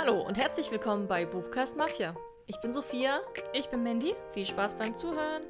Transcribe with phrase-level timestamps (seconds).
[0.00, 2.14] Hallo und herzlich willkommen bei Buchcast Mafia.
[2.46, 3.20] Ich bin Sophia.
[3.52, 4.14] Ich bin Mandy.
[4.32, 5.42] Viel Spaß beim Zuhören.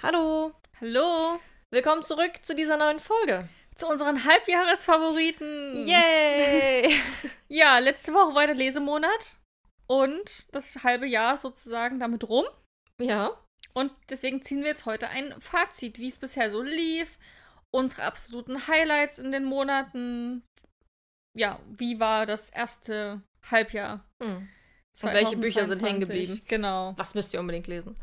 [0.00, 0.52] Hallo.
[0.80, 1.40] Hallo.
[1.70, 3.48] Willkommen zurück zu dieser neuen Folge.
[3.74, 5.88] Zu unseren Halbjahresfavoriten.
[5.88, 6.94] Yay!
[7.48, 9.34] ja, letzte Woche war der Lesemonat.
[9.88, 12.44] Und das halbe Jahr sozusagen damit rum.
[13.00, 13.36] ja.
[13.72, 17.18] Und deswegen ziehen wir jetzt heute ein Fazit, wie es bisher so lief.
[17.72, 20.42] Unsere absoluten Highlights in den Monaten.
[21.36, 24.04] Ja, wie war das erste Halbjahr?
[24.22, 24.48] Hm.
[25.02, 26.08] Und welche Bücher sind hängen 2023?
[26.28, 26.42] geblieben?
[26.48, 26.94] Genau.
[26.96, 27.96] Was müsst ihr unbedingt lesen?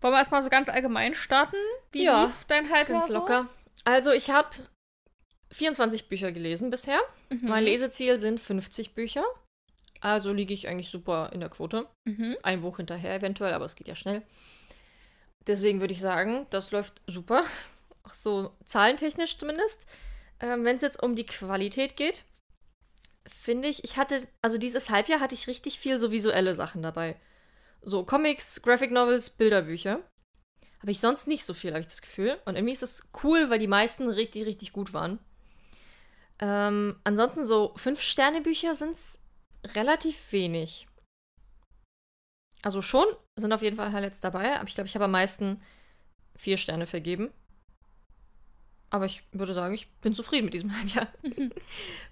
[0.00, 1.56] Wollen wir erstmal so ganz allgemein starten?
[1.92, 3.18] Wie Ja, lief dein Halbjahr Ganz so?
[3.20, 3.48] locker.
[3.84, 4.50] Also, ich habe
[5.52, 7.00] 24 Bücher gelesen bisher.
[7.30, 7.48] Mhm.
[7.48, 9.24] Mein Leseziel sind 50 Bücher.
[10.00, 11.86] Also liege ich eigentlich super in der Quote.
[12.04, 12.36] Mhm.
[12.42, 14.20] ein Buch hinterher eventuell, aber es geht ja schnell.
[15.46, 17.44] Deswegen würde ich sagen, das läuft super.
[18.04, 19.86] Auch so zahlentechnisch zumindest.
[20.40, 22.24] Ähm, Wenn es jetzt um die Qualität geht,
[23.26, 27.16] finde ich, ich hatte, also dieses Halbjahr hatte ich richtig viel so visuelle Sachen dabei.
[27.80, 30.02] So Comics, Graphic Novels, Bilderbücher.
[30.80, 32.38] Habe ich sonst nicht so viel, habe ich das Gefühl.
[32.44, 35.18] Und irgendwie ist es cool, weil die meisten richtig, richtig gut waren.
[36.40, 39.24] Ähm, ansonsten so Fünf-Sterne-Bücher sind es
[39.74, 40.86] relativ wenig.
[42.62, 45.62] Also schon sind auf jeden Fall Highlights dabei, aber ich glaube, ich habe am meisten
[46.34, 47.32] vier Sterne vergeben.
[48.94, 51.08] Aber ich würde sagen, ich bin zufrieden mit diesem Halbjahr.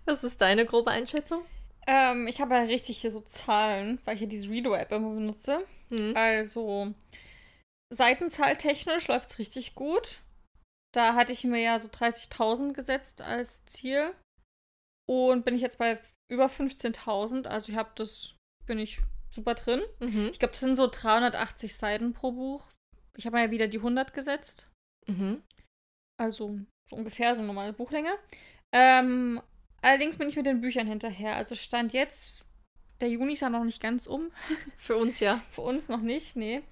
[0.04, 1.44] Was ist deine grobe Einschätzung?
[1.86, 5.64] Ähm, ich habe ja richtig hier so Zahlen, weil ich ja diese Redo-App immer benutze.
[5.90, 6.16] Hm.
[6.16, 6.92] Also,
[7.94, 10.22] Seitenzahl-technisch läuft es richtig gut.
[10.92, 14.12] Da hatte ich mir ja so 30.000 gesetzt als Ziel.
[15.08, 17.46] Und bin ich jetzt bei über 15.000.
[17.46, 18.34] Also, ich habe das,
[18.66, 19.82] bin ich super drin.
[20.00, 20.30] Mhm.
[20.32, 22.72] Ich glaube, das sind so 380 Seiten pro Buch.
[23.16, 24.68] Ich habe mir ja wieder die 100 gesetzt.
[25.06, 25.44] Mhm.
[26.20, 26.60] Also,
[26.92, 28.10] so ungefähr so eine normale Buchlänge.
[28.72, 29.40] Ähm,
[29.80, 31.36] allerdings bin ich mit den Büchern hinterher.
[31.36, 32.50] Also, Stand jetzt,
[33.00, 34.30] der Juni ist ja noch nicht ganz um.
[34.76, 35.42] Für uns ja.
[35.50, 36.62] Für uns noch nicht, nee.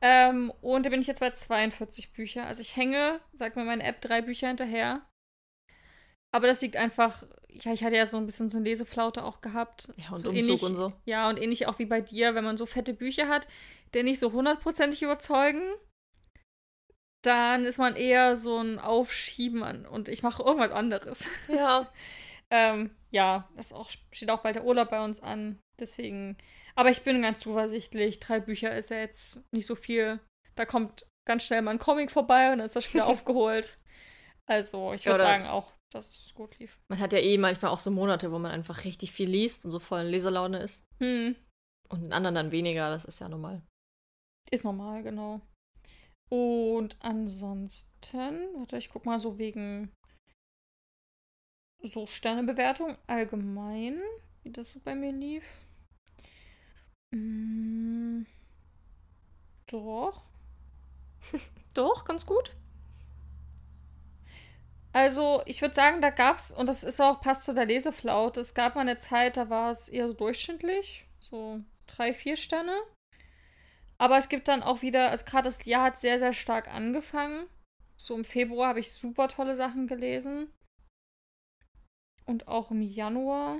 [0.00, 2.46] Ähm, und da bin ich jetzt bei 42 Bücher.
[2.46, 5.02] Also ich hänge, sagt mir meine App, drei Bücher hinterher.
[6.32, 9.40] Aber das liegt einfach, ja, ich hatte ja so ein bisschen so eine Leseflaute auch
[9.40, 9.88] gehabt.
[9.96, 10.92] Ja, und so Umzug ähnlich, und so.
[11.06, 13.48] Ja, und ähnlich auch wie bei dir, wenn man so fette Bücher hat,
[13.94, 15.62] die nicht so hundertprozentig überzeugen,
[17.26, 21.26] dann ist man eher so ein Aufschieben und ich mache irgendwas anderes.
[21.48, 21.90] Ja.
[22.50, 25.58] Ähm, ja, das auch, steht auch bald der Urlaub bei uns an.
[25.80, 26.36] Deswegen.
[26.76, 28.20] Aber ich bin ganz zuversichtlich.
[28.20, 30.20] Drei Bücher ist ja jetzt nicht so viel.
[30.54, 33.78] Da kommt ganz schnell mal ein Comic vorbei und dann ist das wieder aufgeholt.
[34.46, 36.78] Also, ich Ja, würde oder- sagen auch, dass es gut lief.
[36.88, 39.72] Man hat ja eh manchmal auch so Monate, wo man einfach richtig viel liest und
[39.72, 40.84] so voll in Leserlaune ist.
[41.02, 41.34] Hm,
[41.90, 43.62] Und in anderen dann weniger, das ist ja normal.
[44.52, 45.40] ist normal, genau.
[46.28, 49.92] Und ansonsten, warte, ich guck mal so wegen
[51.82, 54.00] so Sternebewertung allgemein,
[54.42, 55.44] wie das so bei mir lief.
[57.12, 58.22] Mm,
[59.66, 60.24] doch.
[61.74, 62.54] Doch, ganz gut.
[64.92, 68.54] Also, ich würde sagen, da gab's, und das ist auch, passt zu der Leseflaute, es
[68.54, 72.74] gab mal eine Zeit, da war es eher so durchschnittlich, so drei, vier Sterne.
[73.98, 77.46] Aber es gibt dann auch wieder, also gerade das Jahr hat sehr, sehr stark angefangen.
[77.96, 80.52] So im Februar habe ich super tolle Sachen gelesen.
[82.26, 83.58] Und auch im Januar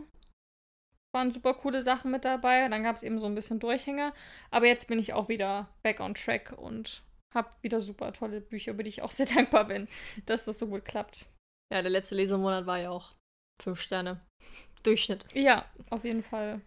[1.15, 2.69] waren super coole Sachen mit dabei.
[2.69, 4.13] Dann gab es eben so ein bisschen Durchhänger.
[4.51, 7.03] Aber jetzt bin ich auch wieder back on track und
[7.35, 9.89] habe wieder super tolle Bücher, über die ich auch sehr dankbar bin,
[10.27, 11.27] dass das so gut klappt.
[11.73, 13.15] Ja, der letzte Lesemonat war ja auch
[13.63, 14.21] fünf Sterne.
[14.83, 15.27] Durchschnitt.
[15.35, 16.61] Ja, auf jeden Fall.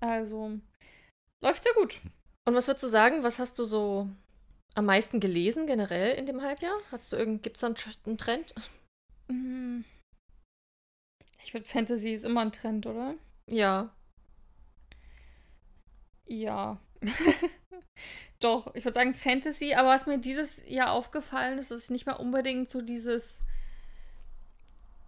[0.00, 0.58] Also,
[1.42, 2.00] läuft sehr gut.
[2.46, 4.08] Und was würdest du sagen, was hast du so
[4.74, 6.76] am meisten gelesen generell in dem Halbjahr?
[6.92, 8.54] Hast du irgend, gibt's da einen Tr- einen Trend?
[9.28, 9.80] Mm.
[11.42, 13.14] Ich finde, Fantasy ist immer ein Trend, oder?
[13.50, 13.90] Ja.
[16.26, 16.78] Ja.
[18.40, 22.20] Doch, ich würde sagen Fantasy, aber was mir dieses Jahr aufgefallen ist, ist nicht mehr
[22.20, 23.40] unbedingt so dieses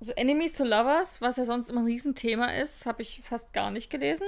[0.00, 3.70] so Enemies to Lovers, was ja sonst immer ein Riesenthema ist, habe ich fast gar
[3.70, 4.26] nicht gelesen.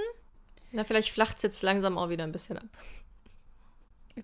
[0.71, 2.67] Na, vielleicht flacht's jetzt langsam auch wieder ein bisschen ab.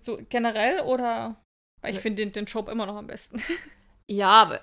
[0.02, 1.40] So generell oder
[1.80, 2.02] weil ich Ja.
[2.02, 3.42] finde den, den Trope immer noch am besten.
[4.10, 4.60] Ja, aber.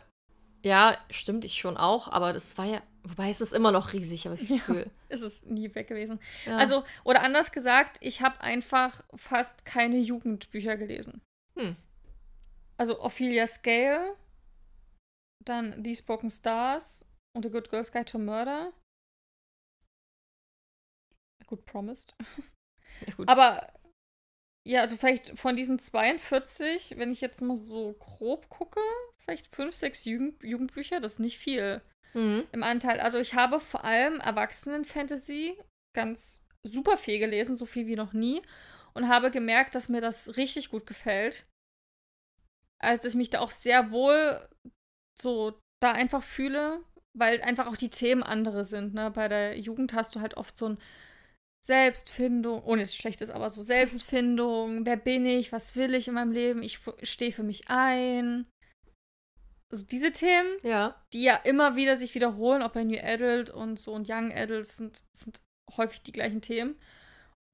[0.63, 2.81] Ja, stimmt, ich schon auch, aber das war ja.
[3.03, 4.55] Wobei es ist immer noch riesig, habe ich das Ja.
[4.57, 4.89] Gefühl.
[5.09, 6.19] ist es nie weg gewesen.
[6.47, 6.57] Ja.
[6.57, 11.21] Also, oder anders gesagt, ich habe einfach fast keine Jugendbücher gelesen.
[11.55, 11.75] Hm.
[12.77, 14.15] Also Ophelia Scale,
[15.45, 18.73] dann These Broken Stars und The Good Girl's Guide to Murder.
[21.45, 22.15] Gut, Promised.
[23.05, 23.29] Ja, gut.
[23.29, 23.71] Aber
[24.65, 28.81] ja, also vielleicht von diesen 42, wenn ich jetzt mal so grob gucke,
[29.19, 31.81] vielleicht fünf, sechs Jugend Jugendbücher, das ist nicht viel
[32.15, 32.47] Mhm.
[32.53, 32.99] im Anteil.
[33.01, 35.57] Also ich habe vor allem Erwachsenen-Fantasy
[35.93, 38.41] ganz super viel gelesen, so viel wie noch nie.
[38.93, 41.45] Und habe gemerkt, dass mir das richtig gut gefällt.
[42.79, 44.47] Also ich mich da auch sehr wohl
[45.21, 46.81] so da einfach fühle,
[47.13, 48.93] weil einfach auch die Themen andere sind.
[48.93, 49.11] Ne?
[49.11, 50.77] Bei der Jugend hast du halt oft so ein
[51.65, 56.07] Selbstfindung, ohne dass es schlecht ist, aber so Selbstfindung, wer bin ich, was will ich
[56.07, 58.45] in meinem Leben, ich stehe für mich ein.
[59.71, 61.01] Also diese Themen, Ja.
[61.13, 64.77] die ja immer wieder sich wiederholen, auch bei New Adult und so und Young Adults
[64.77, 65.41] sind, sind
[65.75, 66.75] häufig die gleichen Themen.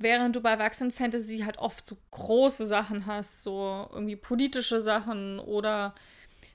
[0.01, 5.95] Während du bei Erwachsenen-Fantasy halt oft so große Sachen hast, so irgendwie politische Sachen oder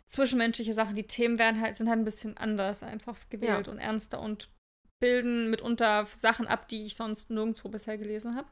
[0.08, 0.94] zwischenmenschliche Sachen.
[0.94, 3.72] Die Themen werden halt, sind halt ein bisschen anders einfach gewählt Ja.
[3.72, 4.48] und ernster und
[5.00, 8.48] bilden mitunter Sachen ab, die ich sonst nirgendwo bisher gelesen habe.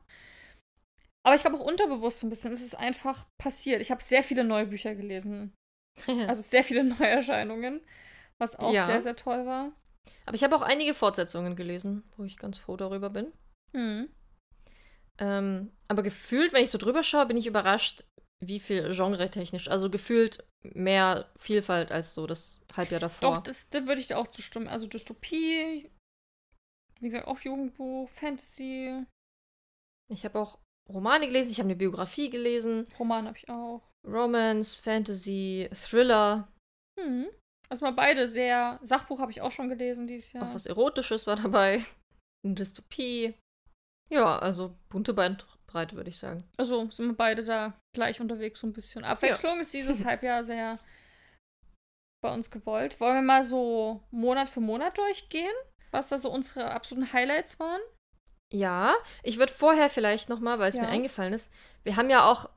[1.27, 3.81] Aber ich glaube auch unterbewusst so ein bisschen, es ist einfach passiert.
[3.81, 5.53] Ich habe sehr viele neue Bücher gelesen.
[6.29, 7.81] Also sehr viele Neuerscheinungen,
[8.39, 8.87] was auch Ja.
[8.87, 9.73] sehr, sehr toll war.
[10.27, 13.33] Aber ich habe auch einige Fortsetzungen gelesen, wo ich ganz froh darüber bin.
[13.75, 14.09] Hm.
[15.19, 18.05] Ähm, aber gefühlt, wenn ich so drüber schaue, bin ich überrascht,
[18.45, 19.69] wie viel genre-technisch.
[19.69, 23.37] Also gefühlt mehr Vielfalt als so das Halbjahr davor.
[23.37, 24.69] Doch, das, da würde ich dir auch zustimmen.
[24.69, 25.91] Also Dystopie,
[27.05, 29.05] wie gesagt, auch Jugendbuch, Fantasy,
[30.13, 30.59] Ich habe auch
[30.89, 33.83] Romane gelesen, ich habe eine Biografie gelesen, Roman habe ich auch.
[34.07, 36.49] Romance, Fantasy, Thriller,
[36.99, 37.27] Hm.
[37.69, 38.79] Also mal beide sehr.
[38.83, 40.45] Sachbuch habe ich auch schon gelesen dieses Jahr.
[40.49, 41.85] auch was Erotisches war dabei,
[42.45, 43.35] eine Dystopie.
[44.11, 46.45] Ja, also bunte Bandbreite, würde ich sagen.
[46.57, 49.05] Also sind wir beide da gleich unterwegs so ein bisschen.
[49.05, 50.79] Abwechslung ist dieses Halbjahr sehr
[52.23, 53.01] bei uns gewollt.
[53.01, 55.55] Wollen wir mal so Monat für Monat durchgehen?
[55.95, 57.81] Was da so unsere absoluten Highlights waren?
[58.53, 60.83] Ja, ich würde vorher vielleicht noch mal, weil es Ja.
[60.83, 61.53] mir eingefallen ist,
[61.85, 62.51] wir haben ja auch,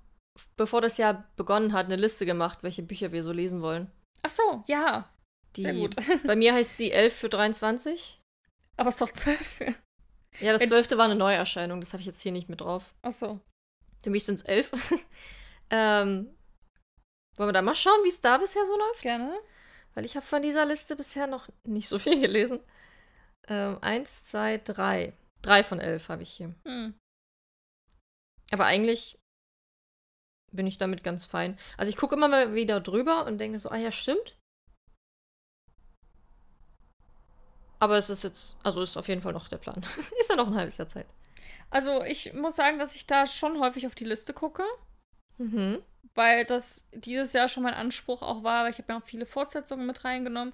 [0.55, 3.91] bevor das Jahr begonnen hat, eine Liste gemacht, welche Bücher wir so lesen wollen.
[4.23, 5.07] Ach so, ja.
[5.55, 5.95] Die, Sehr gut.
[6.25, 8.21] Bei mir heißt sie 11 für 23.
[8.75, 9.59] Aber es ist doch zwölf.
[10.39, 10.97] Ja, das Wenn- 12.
[10.97, 12.95] war eine Neuerscheinung, das habe ich jetzt hier nicht mit drauf.
[13.03, 13.39] Ach so.
[14.03, 14.71] Für mich sind es 11.
[15.69, 16.35] ähm,
[17.37, 19.01] wollen wir da mal schauen, wie es da bisher so läuft?
[19.01, 19.37] Gerne.
[19.93, 22.59] Weil ich habe von dieser Liste bisher noch nicht so viel gelesen.
[23.47, 25.13] Ähm, eins, zwei, drei.
[25.41, 26.53] Drei von elf habe ich hier.
[26.65, 26.93] Hm.
[28.51, 29.17] Aber eigentlich
[30.51, 31.57] bin ich damit ganz fein.
[31.77, 34.37] Also ich gucke immer mal wieder drüber und denke so, ah ja, stimmt.
[37.79, 39.85] Aber es ist jetzt, also ist auf jeden Fall noch der Plan.
[40.19, 41.07] ist ja noch ein halbes Jahr Zeit.
[41.69, 44.63] Also ich muss sagen, dass ich da schon häufig auf die Liste gucke,
[45.37, 45.83] Mhm.
[46.15, 49.27] weil das dieses Jahr schon mein Anspruch auch war, weil ich habe ja auch viele
[49.27, 50.53] Fortsetzungen mit reingenommen.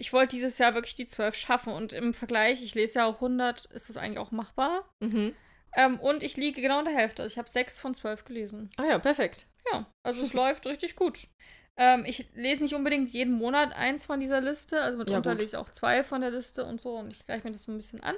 [0.00, 3.16] Ich wollte dieses Jahr wirklich die zwölf schaffen und im Vergleich, ich lese ja auch
[3.16, 4.88] 100, ist das eigentlich auch machbar.
[5.00, 5.34] Mhm.
[5.76, 7.22] Ähm, und ich liege genau in der Hälfte.
[7.22, 8.70] Also ich habe sechs von zwölf gelesen.
[8.78, 9.46] Ah ja, perfekt.
[9.70, 11.28] Ja, also es läuft richtig gut.
[11.76, 14.80] Ähm, ich lese nicht unbedingt jeden Monat eins von dieser Liste.
[14.82, 15.40] Also mitunter gut.
[15.40, 16.96] lese ich auch zwei von der Liste und so.
[16.96, 18.16] Und ich gleiche mir das so ein bisschen an.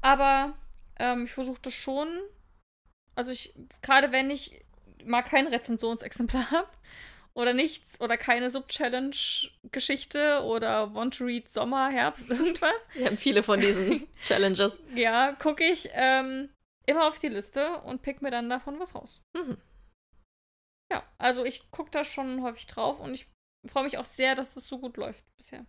[0.00, 0.54] Aber
[0.98, 2.08] ähm, ich versuche das schon.
[3.14, 4.64] Also ich, gerade wenn ich
[5.04, 6.68] mal kein Rezensionsexemplar habe
[7.38, 13.44] oder nichts oder keine Sub-Challenge-Geschichte oder Want to Read Sommer, Herbst, irgendwas, Wir haben viele
[13.44, 14.82] von diesen Challenges.
[14.96, 16.48] ja, gucke ich ähm,
[16.86, 19.22] immer auf die Liste und pick mir dann davon was raus.
[19.36, 19.56] Mhm.
[20.92, 23.28] Ja, also ich gucke da schon häufig drauf und ich
[23.66, 25.64] freue mich auch sehr, dass das so gut läuft bisher.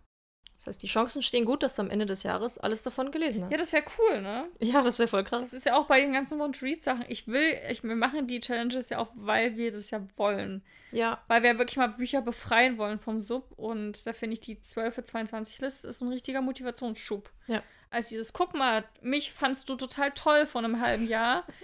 [0.60, 3.42] Das heißt, die Chancen stehen gut, dass du am Ende des Jahres alles davon gelesen
[3.44, 3.50] hast.
[3.50, 4.46] Ja, das wäre cool, ne?
[4.58, 5.52] ja, das wäre voll Das krass.
[5.54, 7.06] ist ja auch bei den ganzen Want-to-Read-Sachen.
[7.08, 10.62] Ich will, ich, wir machen die Challenges ja auch, weil wir das ja wollen.
[10.92, 13.52] Ja, Weil wir wirklich mal Bücher befreien wollen vom Sub.
[13.56, 17.30] Und da finde ich die 12 für 22 Liste ist ein richtiger Motivationsschub.
[17.46, 17.62] Ja.
[17.90, 21.46] Als dieses, guck mal, mich fandst du total toll vor einem halben Jahr.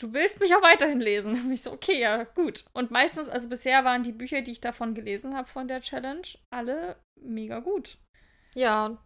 [0.00, 1.32] Du willst mich auch weiterhin lesen.
[1.44, 2.64] Und ich so, okay, ja, gut.
[2.72, 6.26] Und meistens, also bisher waren die Bücher, die ich davon gelesen habe von der Challenge,
[6.50, 7.98] alle mega gut.
[8.54, 8.98] ja,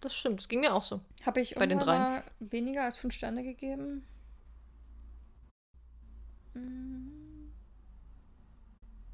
[0.00, 0.38] das stimmt.
[0.38, 1.00] Das ging mir auch so.
[1.26, 2.22] Habe ich Bei den dreien.
[2.38, 4.06] weniger als fünf Sterne gegeben?
[6.54, 7.50] Mm.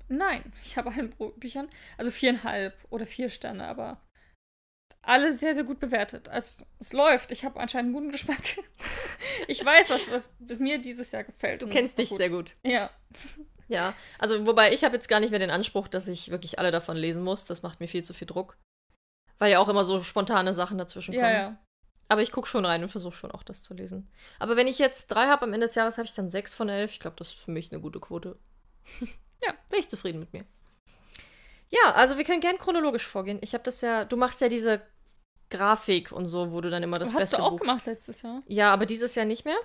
[0.09, 3.99] Nein, ich habe allen Büchern, also viereinhalb oder vier Sterne, aber
[5.07, 6.29] alle sehr, sehr gut bewertet.
[6.29, 7.33] Also es läuft.
[7.33, 8.43] Ich habe anscheinend einen guten Geschmack.
[9.49, 11.63] ich weiß, was, was, was mir dieses Jahr gefällt.
[11.63, 12.55] Du kennst dich ist sehr gut.
[12.63, 12.73] gut.
[12.73, 12.91] Ja.
[13.69, 16.71] Ja, also wobei ich habe jetzt gar nicht mehr den Anspruch, dass ich wirklich alle
[16.71, 17.47] davon lesen muss.
[17.47, 18.59] Das macht mir viel zu viel Druck.
[19.39, 21.25] Weil ja auch immer so spontane Sachen dazwischen kommen.
[21.25, 21.57] Ja, ja.
[22.09, 24.11] Aber ich gucke schon rein und versuche schon auch das zu lesen.
[24.39, 26.69] Aber wenn ich jetzt drei habe am Ende des Jahres, habe ich dann sechs von
[26.69, 26.93] elf.
[26.93, 28.39] Ich glaube, das ist für mich eine gute Quote.
[29.43, 30.45] ja, bin ich zufrieden mit mir.
[31.71, 33.39] Ja, also wir können gern chronologisch vorgehen.
[33.41, 34.83] Ich habe das ja, du machst ja diese
[35.51, 37.61] Grafik und so, wo du dann immer das Hast beste du auch Buch.
[37.61, 38.43] gemacht letztes Jahr?
[38.47, 39.59] Ja, aber dieses Jahr nicht mehr.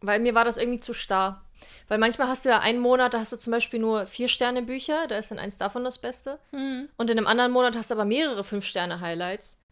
[0.00, 1.44] Weil mir war das irgendwie zu starr.
[1.88, 4.62] Weil manchmal hast du ja einen Monat, da hast du zum Beispiel nur vier Sterne
[4.62, 6.38] Bücher, da ist dann eins davon das Beste.
[6.52, 6.88] Mhm.
[6.96, 9.62] Und in einem anderen Monat hast du aber mehrere fünf Sterne Highlights.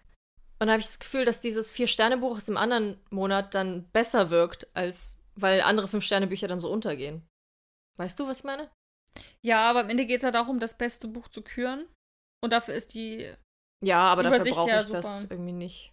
[0.60, 3.54] Und da habe ich das Gefühl, dass dieses vier Sterne Buch aus dem anderen Monat
[3.54, 7.26] dann besser wirkt, als weil andere fünf Sterne Bücher dann so untergehen.
[7.98, 8.70] Weißt du, was ich meine?
[9.42, 11.86] Ja, aber am Ende geht es ja darum, das beste Buch zu küren.
[12.42, 13.32] Und dafür ist die.
[13.84, 15.34] Ja, aber dafür Übersicht brauche ja ich das super.
[15.34, 15.92] irgendwie nicht.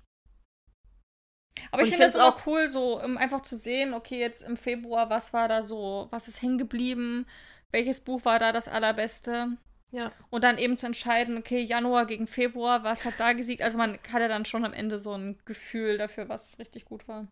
[1.71, 4.57] Aber Und ich finde es auch cool, so um einfach zu sehen, okay, jetzt im
[4.57, 7.27] Februar, was war da so, was ist hängen geblieben,
[7.71, 9.57] welches Buch war da das allerbeste.
[9.91, 10.11] Ja.
[10.29, 13.61] Und dann eben zu entscheiden, okay, Januar gegen Februar, was hat da gesiegt?
[13.61, 17.07] Also man hat ja dann schon am Ende so ein Gefühl dafür, was richtig gut
[17.07, 17.27] war.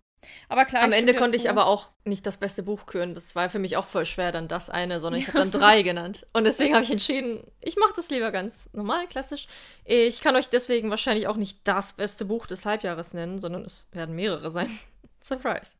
[0.49, 1.49] Aber klar, Am ich Ende konnte ich zu.
[1.49, 3.15] aber auch nicht das beste Buch küren.
[3.15, 5.81] Das war für mich auch voll schwer, dann das eine, sondern ich habe dann drei
[5.81, 6.27] genannt.
[6.33, 9.47] Und deswegen habe ich entschieden, ich mache das lieber ganz normal, klassisch.
[9.85, 13.87] Ich kann euch deswegen wahrscheinlich auch nicht das beste Buch des Halbjahres nennen, sondern es
[13.91, 14.79] werden mehrere sein.
[15.23, 15.75] Surprise.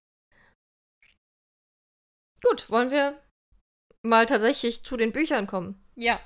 [2.42, 3.22] Gut, wollen wir
[4.02, 5.84] mal tatsächlich zu den Büchern kommen?
[5.96, 6.20] Ja.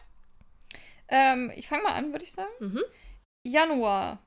[1.07, 2.51] Ähm, ich fange mal an, würde ich sagen.
[2.59, 2.83] Mhm.
[3.45, 4.22] Januar.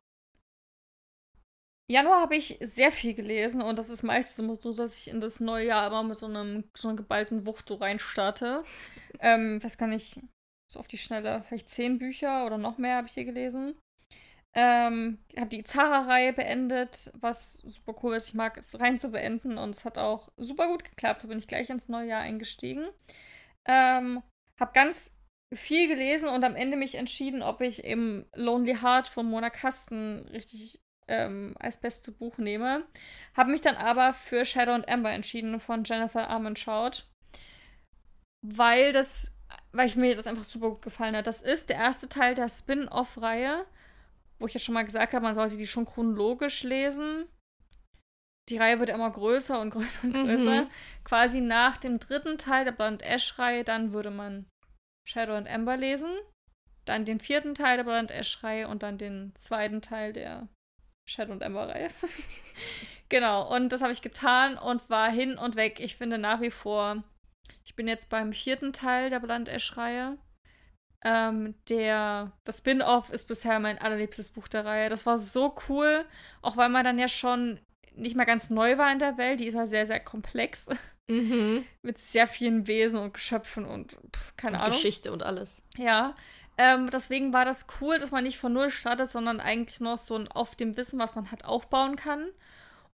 [1.89, 5.21] Januar habe ich sehr viel gelesen und das ist meistens immer so, dass ich in
[5.21, 8.65] das neue Jahr immer mit so einem so einer geballten Wucht so reinstarte.
[9.21, 10.21] ähm, weiß gar nicht,
[10.73, 13.77] so auf die Schnelle, vielleicht zehn Bücher oder noch mehr habe ich hier gelesen.
[14.55, 18.29] Ähm, habe die Zara-Reihe beendet, was super cool ist.
[18.29, 21.25] Ich mag es rein zu beenden und es hat auch super gut geklappt.
[21.25, 22.89] Da bin ich gleich ins neue Jahr eingestiegen.
[23.67, 24.23] Ähm,
[24.59, 25.21] habe ganz
[25.55, 30.27] viel gelesen und am Ende mich entschieden, ob ich eben Lonely Heart von Mona Kasten
[30.33, 32.85] richtig ähm, als beste Buch nehme.
[33.37, 37.05] Habe mich dann aber für Shadow and Amber entschieden von Jennifer Armentrout,
[38.45, 39.39] weil das,
[39.73, 41.27] weil ich mir das einfach super gut gefallen hat.
[41.27, 43.67] Das ist der erste Teil der Spin-off-Reihe,
[44.39, 47.27] wo ich ja schon mal gesagt habe, man sollte die schon chronologisch lesen.
[48.49, 50.27] Die Reihe wird immer größer und größer und Mhm.
[50.27, 50.71] größer.
[51.05, 54.47] Quasi nach dem dritten Teil der Blood Ash-Reihe, dann würde man
[55.09, 56.11] Shadow and Amber lesen,
[56.85, 60.49] dann den vierten Teil der Blood Ash-Reihe und dann den zweiten Teil der
[61.07, 61.89] Shadow and Amber-Reihe.
[63.09, 65.81] genau, und das habe ich getan und war hin und weg.
[65.81, 67.03] Ich finde nach wie vor,
[67.65, 70.19] ich bin jetzt beim vierten Teil der Blood Ash-Reihe.
[71.05, 74.89] Ähm, der, das Spin-off ist bisher mein allerliebstes Buch der Reihe.
[74.89, 76.05] Das war so cool,
[76.43, 77.61] auch weil man dann ja schon
[77.95, 79.41] nicht mehr ganz neu war in der Welt.
[79.41, 80.69] Die ist ja sehr, sehr komplex.
[81.09, 81.65] Mhm.
[81.83, 84.75] mit sehr vielen Wesen und Geschöpfen und pff, keine Und Ahnung.
[84.75, 85.63] Geschichte und alles.
[85.77, 86.17] Ja.
[86.59, 90.17] Ähm, deswegen war das cool, dass man nicht von Null startet, sondern eigentlich noch so
[90.17, 92.31] ein auf dem Wissen, was man hat, aufbauen kann.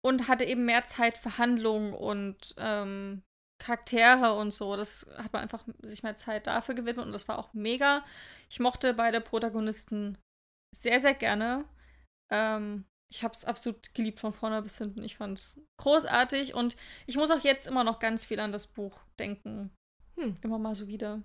[0.02, 3.22] Und hatte eben mehr Zeit für Handlungen und ähm,
[3.60, 4.76] Charaktere und so.
[4.76, 8.04] Das hat man einfach sich mehr Zeit dafür gewidmet und das war auch mega.
[8.48, 10.16] Ich mochte beide Protagonisten
[10.74, 11.66] sehr, sehr gerne.
[12.32, 15.04] Ähm, ich habe es absolut geliebt von vorne bis hinten.
[15.04, 16.76] Ich fand es großartig und
[17.06, 19.70] ich muss auch jetzt immer noch ganz viel an das Buch denken.
[20.16, 20.36] Hm.
[20.42, 21.22] Immer mal so wieder.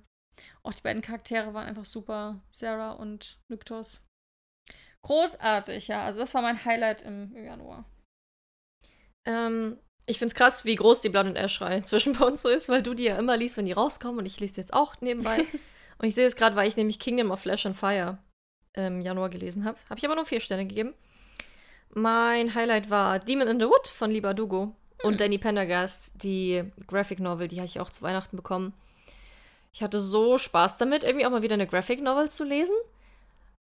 [0.63, 2.41] Auch die beiden Charaktere waren einfach super.
[2.49, 4.05] Sarah und Nyktos.
[5.03, 6.03] Großartig, ja.
[6.03, 7.85] Also das war mein Highlight im Januar.
[9.25, 9.77] Ähm,
[10.07, 12.83] ich find's krass, wie groß die Blood and Ash-Reihe zwischen bei uns so ist, weil
[12.83, 15.39] du die ja immer liest, wenn die rauskommen und ich lese jetzt auch nebenbei.
[15.97, 18.17] und ich sehe es gerade, weil ich nämlich Kingdom of Flash and Fire
[18.73, 19.77] im Januar gelesen habe.
[19.89, 20.93] Habe ich aber nur vier Sterne gegeben.
[21.93, 27.19] Mein Highlight war Demon in the Wood von Liba Dugo und Danny Pendergast, die Graphic
[27.19, 28.73] Novel, die habe ich auch zu Weihnachten bekommen.
[29.75, 32.77] Ich hatte so Spaß damit, irgendwie auch mal wieder eine Graphic Novel zu lesen.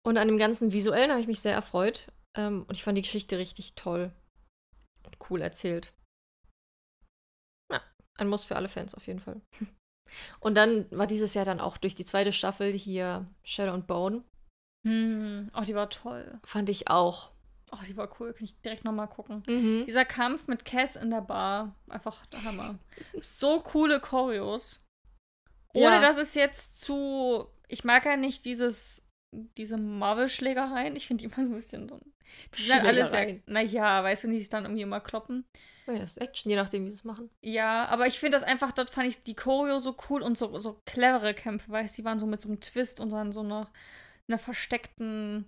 [0.06, 2.06] Und an dem ganzen Visuellen habe ich mich sehr erfreut.
[2.36, 4.12] Ähm, und ich fand die Geschichte richtig toll
[5.08, 5.94] und cool erzählt.
[7.72, 7.82] Ja,
[8.14, 9.42] ein Muss für alle Fans auf jeden Fall.
[10.40, 14.24] Und dann war dieses Jahr dann auch durch die zweite Staffel hier Shadow and Bone.
[14.88, 15.52] Hm.
[15.54, 16.40] Oh, die war toll.
[16.46, 17.32] Fand ich auch.
[17.74, 18.32] Oh, die war cool.
[18.32, 19.44] Kann ich direkt nochmal gucken.
[19.48, 19.84] Mhm.
[19.86, 21.76] Dieser Kampf mit Cass in der Bar.
[21.90, 22.80] Einfach der Hammer.
[23.20, 24.87] So coole Choreos.
[25.76, 26.02] Ohne Ja.
[26.02, 27.48] dass es jetzt zu.
[27.68, 29.04] Ich mag ja nicht dieses.
[29.58, 30.96] Diese Marvel-Schlägereien.
[30.96, 31.90] Ich finde die immer so ein bisschen.
[31.90, 32.00] so-
[32.58, 33.40] Die sind halt alle sehr.
[33.46, 35.46] Naja, weißt du, die sich dann irgendwie immer kloppen.
[35.86, 37.30] Oh ja, das ist Action, je nachdem, wie sie es machen.
[37.44, 40.58] Ja, aber ich finde das einfach, dort fand ich die Choreo so cool und so,
[40.60, 43.40] so clevere Kämpfe, weißt du, die waren so mit so einem Twist und dann so
[43.42, 43.72] einer,
[44.28, 45.48] einer versteckten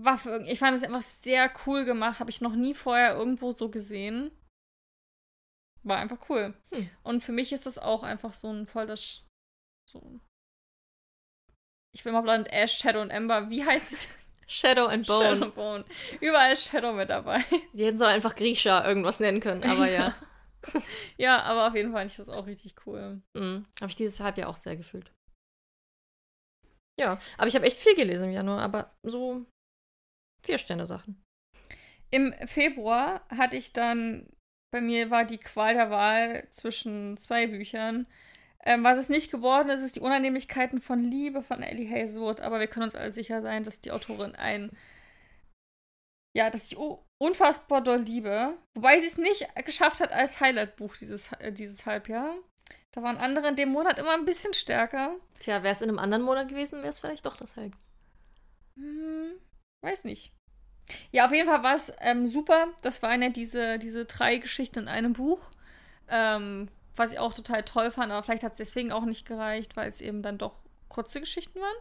[0.00, 0.44] Waffe.
[0.48, 4.30] Ich fand das einfach sehr cool gemacht, habe ich noch nie vorher irgendwo so gesehen.
[5.84, 6.54] War einfach cool.
[6.74, 6.90] Hm.
[7.02, 9.24] Und für mich ist das auch einfach so ein voll das.
[9.92, 10.20] So.
[11.94, 13.50] Ich will mal Blond Ash, Shadow und Ember.
[13.50, 14.08] Wie heißt es?
[14.46, 15.18] Shadow and Bone.
[15.18, 15.84] Shadow und Bone.
[16.20, 17.44] Überall ist Shadow mit dabei.
[17.74, 20.14] Die hätten es auch einfach Grisha irgendwas nennen können, aber ja.
[21.18, 23.20] Ja, aber auf jeden Fall fand ich das auch richtig cool.
[23.36, 23.66] Mhm.
[23.80, 25.12] Habe ich dieses Halbjahr auch sehr gefühlt.
[27.00, 29.44] Ja, aber ich habe echt viel gelesen im Januar, aber so
[30.44, 31.20] vier Sterne Sachen.
[32.10, 34.28] Im Februar hatte ich dann
[34.72, 38.06] Bei mir war die Qual der Wahl zwischen zwei Büchern.
[38.64, 42.40] Ähm, was es nicht geworden ist, ist die Unannehmlichkeiten von Liebe von Ellie Hazelwood.
[42.40, 44.70] Aber wir können uns alle sicher sein, dass die Autorin ein.
[46.34, 46.78] Ja, dass ich
[47.18, 48.56] unfassbar doll liebe.
[48.74, 52.34] Wobei sie es nicht geschafft hat als Highlight-Buch dieses, äh, dieses Halbjahr.
[52.92, 55.16] Da waren andere in dem Monat immer ein bisschen stärker.
[55.40, 57.74] Tja, wäre es in einem anderen Monat gewesen, wäre es vielleicht doch das Highlight.
[58.76, 59.32] Hm,
[59.82, 60.32] weiß nicht.
[61.10, 62.68] Ja, auf jeden Fall war es ähm, super.
[62.82, 65.50] Das waren ja diese, diese drei Geschichten in einem Buch.
[66.08, 69.76] Ähm, was ich auch total toll fand, aber vielleicht hat es deswegen auch nicht gereicht,
[69.76, 70.54] weil es eben dann doch
[70.88, 71.76] kurze Geschichten waren.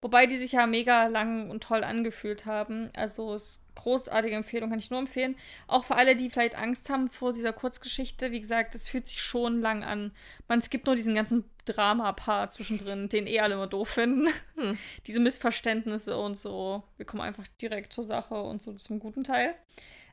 [0.00, 2.90] Wobei die sich ja mega lang und toll angefühlt haben.
[2.94, 5.36] Also ist großartige Empfehlung, kann ich nur empfehlen.
[5.66, 8.30] Auch für alle, die vielleicht Angst haben vor dieser Kurzgeschichte.
[8.30, 10.12] Wie gesagt, es fühlt sich schon lang an.
[10.46, 14.28] Man, es gibt nur diesen ganzen Drama-Part zwischendrin, den eh alle immer doof finden.
[14.56, 14.78] Hm.
[15.06, 16.84] Diese Missverständnisse und so.
[16.96, 19.54] Wir kommen einfach direkt zur Sache und so zum guten Teil.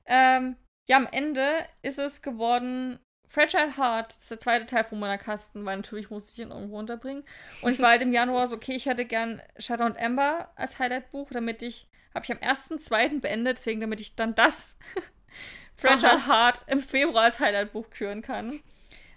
[0.08, 0.56] Ähm,
[0.88, 1.44] ja, am Ende
[1.84, 3.00] ist es geworden
[3.36, 6.52] Fragile Heart, das ist der zweite Teil von meiner Kasten, weil natürlich musste ich ihn
[6.52, 7.26] irgendwo unterbringen.
[7.62, 10.80] Und ich war halt im Januar so, okay, ich hätte gern Shadow und Ember als
[10.80, 13.20] Highlight-Buch, damit ich, habe ich am 1.2.
[13.20, 14.78] beendet, deswegen, damit ich dann das
[15.76, 16.28] Fragile Aha.
[16.28, 18.62] Heart im Februar als Highlight-Buch küren kann.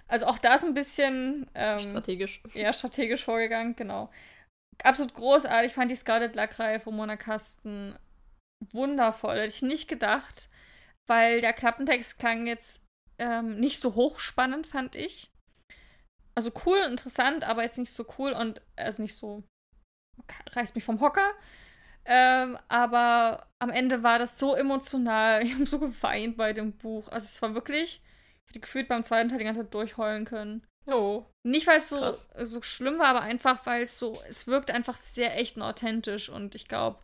[0.08, 2.42] Also auch da ist ein bisschen ähm, strategisch.
[2.54, 4.10] Ja, strategisch vorgegangen, genau.
[4.82, 7.96] Absolut großartig, fand die Scarlet Lack-Reihe von Mona Kasten
[8.72, 9.36] wundervoll.
[9.36, 10.48] Hätte ich nicht gedacht,
[11.06, 12.80] weil der Klappentext klang jetzt
[13.18, 15.30] ähm, nicht so hochspannend, fand ich.
[16.34, 19.42] Also cool, interessant, aber jetzt nicht so cool und also nicht so
[20.50, 21.32] reißt mich vom Hocker.
[22.04, 25.42] Ähm, aber am Ende war das so emotional.
[25.44, 27.08] Ich habe so geweint bei dem Buch.
[27.08, 28.02] Also es war wirklich,
[28.46, 30.66] ich hätte gefühlt beim zweiten Teil die ganze Zeit durchheulen können.
[30.86, 31.26] Oh.
[31.46, 32.12] Nicht, weil es so,
[32.44, 36.30] so schlimm war, aber einfach, weil es so, es wirkt einfach sehr echt und authentisch.
[36.30, 37.00] Und ich glaube,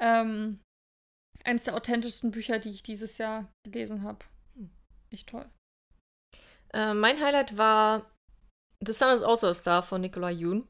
[0.00, 0.60] ähm,
[1.44, 4.24] eines der authentischsten Bücher, die ich dieses Jahr gelesen habe.
[5.12, 5.48] Echt toll.
[6.72, 8.10] Äh, mein Highlight war
[8.84, 10.68] The Sun is Also a Star von Nikolai Yoon.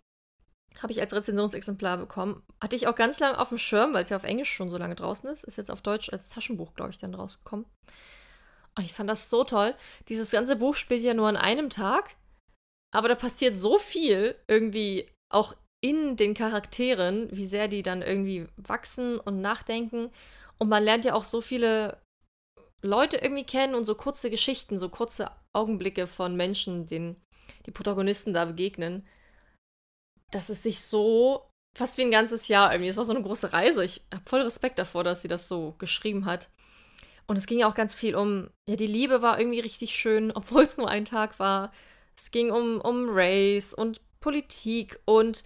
[0.78, 2.42] Habe ich als Rezensionsexemplar bekommen.
[2.62, 4.78] Hatte ich auch ganz lange auf dem Schirm, weil es ja auf Englisch schon so
[4.78, 5.44] lange draußen ist.
[5.44, 7.66] Ist jetzt auf Deutsch als Taschenbuch, glaube ich, dann rausgekommen.
[8.76, 9.74] Und ich fand das so toll.
[10.08, 12.16] Dieses ganze Buch spielt ja nur an einem Tag.
[12.92, 18.48] Aber da passiert so viel irgendwie auch in den Charakteren, wie sehr die dann irgendwie
[18.56, 20.10] wachsen und nachdenken.
[20.58, 22.00] Und man lernt ja auch so viele
[22.82, 27.16] Leute irgendwie kennen und so kurze Geschichten, so kurze Augenblicke von Menschen, denen
[27.66, 29.06] die Protagonisten da begegnen,
[30.30, 33.52] dass es sich so fast wie ein ganzes Jahr irgendwie, es war so eine große
[33.52, 33.84] Reise.
[33.84, 36.48] Ich habe voll Respekt davor, dass sie das so geschrieben hat.
[37.26, 40.32] Und es ging ja auch ganz viel um, ja, die Liebe war irgendwie richtig schön,
[40.34, 41.72] obwohl es nur ein Tag war.
[42.16, 45.42] Es ging um, um Race und Politik und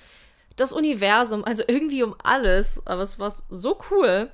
[0.56, 2.86] das Universum, also irgendwie um alles.
[2.86, 4.30] Aber es war so cool.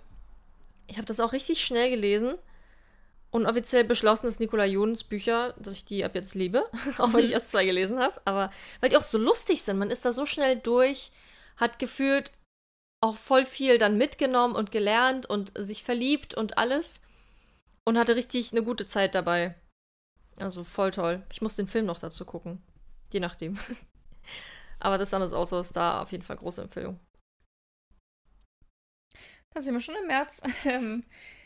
[0.87, 2.35] Ich habe das auch richtig schnell gelesen
[3.31, 7.33] unoffiziell beschlossen, dass Nicola Jons Bücher, dass ich die ab jetzt liebe, auch wenn ich
[7.33, 9.79] erst zwei gelesen habe, aber weil die auch so lustig sind.
[9.79, 11.13] Man ist da so schnell durch,
[11.57, 12.33] hat gefühlt
[13.03, 17.03] auch voll viel dann mitgenommen und gelernt und sich verliebt und alles
[17.85, 19.55] und hatte richtig eine gute Zeit dabei.
[20.37, 21.23] Also voll toll.
[21.33, 22.63] Ich muss den Film noch dazu gucken.
[23.13, 23.59] Je nachdem.
[24.81, 26.99] aber das Sun is also da auf jeden Fall große Empfehlung.
[29.53, 30.43] Da sind wir schon im März.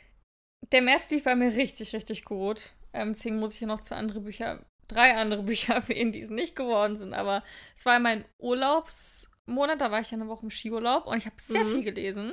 [0.72, 2.72] Der März war mir richtig, richtig gut.
[2.92, 6.31] Ähm, deswegen muss ich hier noch zwei andere Bücher, drei andere Bücher erwähnen, die es
[6.31, 7.14] nicht geworden sind.
[7.14, 7.42] Aber
[7.77, 11.37] es war mein Urlaubsmonat, da war ich ja eine Woche im Skiurlaub und ich habe
[11.38, 11.72] sehr mhm.
[11.72, 12.33] viel gelesen.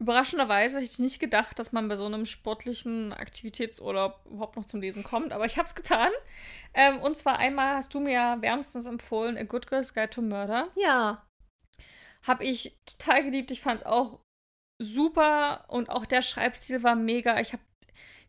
[0.00, 4.80] Überraschenderweise hätte ich nicht gedacht, dass man bei so einem sportlichen Aktivitätsurlaub überhaupt noch zum
[4.80, 6.10] Lesen kommt, aber ich habe es getan.
[6.74, 10.20] Ähm, und zwar einmal hast du mir ja wärmstens empfohlen, A Good Girl's Guide to
[10.20, 10.68] Murder.
[10.74, 11.24] Ja.
[12.22, 13.50] Habe ich total geliebt.
[13.50, 14.20] Ich fand es auch
[14.78, 17.40] super und auch der Schreibstil war mega.
[17.40, 17.62] Ich habe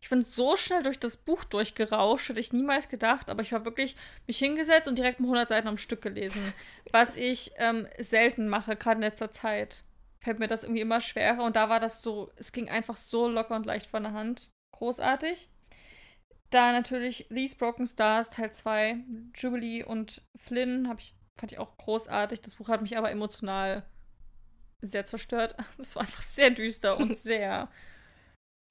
[0.00, 3.64] ich bin so schnell durch das Buch durchgerauscht, hätte ich niemals gedacht, aber ich habe
[3.64, 6.52] wirklich mich hingesetzt und direkt 100 Seiten am Stück gelesen,
[6.92, 9.82] was ich ähm, selten mache, gerade in letzter Zeit.
[10.20, 13.28] Fällt mir das irgendwie immer schwerer und da war das so, es ging einfach so
[13.28, 14.50] locker und leicht von der Hand.
[14.72, 15.48] Großartig.
[16.50, 18.98] Da natürlich These Broken Stars Teil 2,
[19.34, 22.42] Jubilee und Flynn ich, fand ich auch großartig.
[22.42, 23.82] Das Buch hat mich aber emotional
[24.86, 25.56] sehr zerstört.
[25.78, 27.68] Das war einfach sehr düster und sehr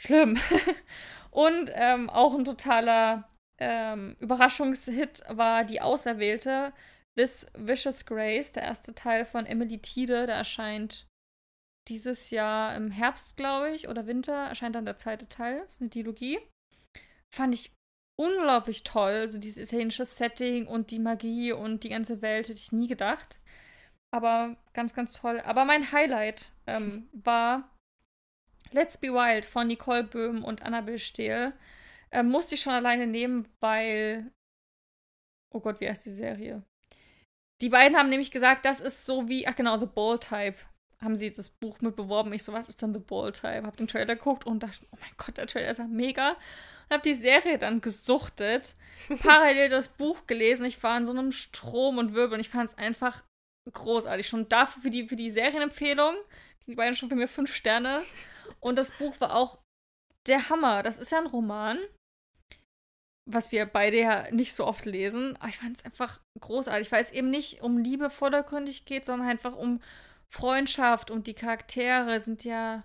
[0.01, 0.38] schlimm.
[1.32, 6.73] und ähm, auch ein totaler ähm, Überraschungshit war Die Auserwählte,
[7.17, 11.08] This Vicious Grace, der erste Teil von Emily Tiede, der erscheint
[11.88, 15.60] dieses Jahr im Herbst, glaube ich, oder Winter, erscheint dann der zweite Teil.
[15.60, 16.39] Das ist eine Dialogie.
[17.34, 17.71] Fand ich
[18.19, 19.13] unglaublich toll.
[19.13, 23.39] Also dieses italienische Setting und die Magie und die ganze Welt hätte ich nie gedacht.
[24.15, 25.41] Aber ganz, ganz toll.
[25.41, 27.69] Aber mein Highlight ähm, war
[28.71, 31.51] Let's Be Wild von Nicole Böhm und Annabel Stehl.
[32.12, 34.32] äh, musste ich schon alleine nehmen, weil.
[35.54, 36.63] Oh Gott, wie heißt die Serie?
[37.62, 40.56] Die beiden haben nämlich gesagt, das ist so wie, ach genau, The Ball Type.
[41.01, 42.32] Haben sie das Buch mit beworben.
[42.32, 43.63] Ich so, was ist denn The Ball Type?
[43.63, 46.30] Hab den Trailer geguckt und dachte, oh mein Gott, der Trailer ist ja mega.
[46.30, 48.75] Und hab die Serie dann gesuchtet,
[49.19, 50.65] parallel das Buch gelesen.
[50.65, 53.21] Ich war in so einem Strom und Wirbel und ich fand es einfach
[53.71, 54.28] großartig.
[54.28, 56.15] Schon dafür für die, für die Serienempfehlung.
[56.67, 58.04] Die beiden schon für mir fünf Sterne.
[58.60, 59.60] Und das Buch war auch
[60.28, 60.84] der Hammer.
[60.84, 61.78] Das ist ja ein Roman
[63.25, 65.36] was wir beide ja nicht so oft lesen.
[65.38, 69.28] Aber ich fand es einfach großartig, weil es eben nicht um Liebe vordergründig geht, sondern
[69.28, 69.82] einfach um
[70.30, 72.82] Freundschaft und die Charaktere sind ja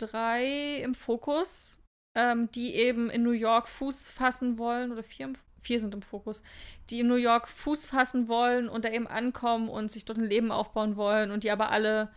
[0.00, 1.78] drei im Fokus,
[2.16, 5.32] ähm, die eben in New York Fuß fassen wollen, oder vier,
[5.64, 6.42] vier sind im Fokus,
[6.90, 10.24] die in New York Fuß fassen wollen und da eben ankommen und sich dort ein
[10.24, 12.10] Leben aufbauen wollen und die aber alle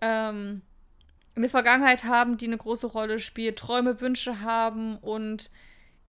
[0.00, 0.62] ähm,
[1.34, 5.50] eine Vergangenheit haben, die eine große Rolle spielt, Träume, Wünsche haben und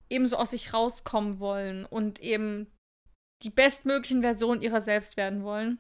[0.09, 2.67] eben so aus sich rauskommen wollen und eben
[3.43, 5.79] die bestmöglichen Versionen ihrer selbst werden wollen.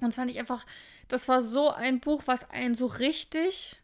[0.00, 0.64] Und das fand ich einfach,
[1.08, 3.82] das war so ein Buch, was einen so richtig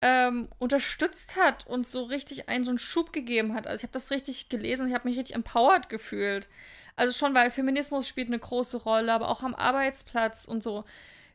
[0.00, 3.66] ähm, unterstützt hat und so richtig einen so einen Schub gegeben hat.
[3.66, 6.48] Also ich habe das richtig gelesen und ich habe mich richtig empowered gefühlt.
[6.96, 10.84] Also schon, weil Feminismus spielt eine große Rolle, aber auch am Arbeitsplatz und so,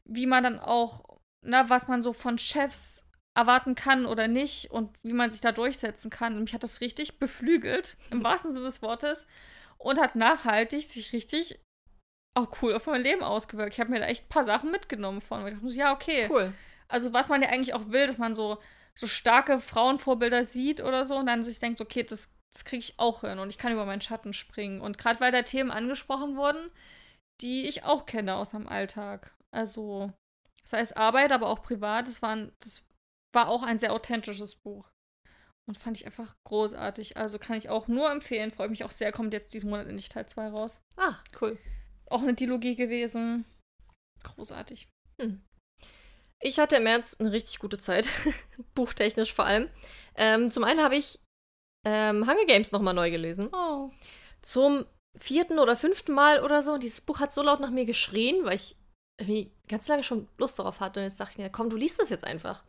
[0.06, 4.92] wie man dann auch, na, was man so von Chefs erwarten kann oder nicht und
[5.04, 6.36] wie man sich da durchsetzen kann.
[6.36, 9.28] Und mich hat das richtig beflügelt, im wahrsten Sinne des Wortes,
[9.78, 11.60] und hat nachhaltig sich richtig
[12.36, 13.74] auch cool auf mein Leben ausgewirkt.
[13.74, 15.44] Ich habe mir da echt ein paar Sachen mitgenommen von.
[15.44, 16.28] Und ich dachte, ja, okay.
[16.32, 16.54] Cool.
[16.88, 18.58] Also, was man ja eigentlich auch will, dass man so,
[18.96, 23.00] so starke Frauenvorbilder sieht oder so und dann sich denkt, okay, das, das kriege ich
[23.00, 24.82] auch hin und ich kann über meinen Schatten springen.
[24.82, 26.70] Und gerade weil da Themen angesprochen wurden,
[27.42, 29.36] die ich auch kenne aus meinem Alltag.
[29.52, 30.12] Also,
[30.64, 32.84] sei es Arbeit, aber auch privat, das waren, das
[33.34, 34.90] war auch ein sehr authentisches Buch.
[35.66, 37.16] Und fand ich einfach großartig.
[37.16, 38.52] Also kann ich auch nur empfehlen.
[38.52, 39.12] Freue mich auch sehr.
[39.12, 40.82] Kommt jetzt diesen Monat endlich Teil 2 raus.
[40.98, 41.58] Ah, cool.
[42.10, 43.46] Auch eine Dilogie gewesen.
[44.24, 44.90] Großartig.
[45.22, 45.42] Hm.
[46.46, 48.08] Ich hatte im März eine richtig gute Zeit.
[48.76, 49.70] Buchtechnisch vor allem.
[50.16, 51.20] Ähm, zum einen habe ich
[51.86, 53.50] ähm, Hunger Games nochmal neu gelesen.
[53.54, 53.92] Oh.
[54.42, 54.86] Zum
[55.18, 56.74] vierten oder fünften Mal oder so.
[56.74, 58.76] Und dieses Buch hat so laut nach mir geschrien, weil ich
[59.18, 61.00] irgendwie ganz lange schon Lust darauf hatte.
[61.00, 62.62] Und jetzt dachte ich mir, komm, du liest das jetzt einfach.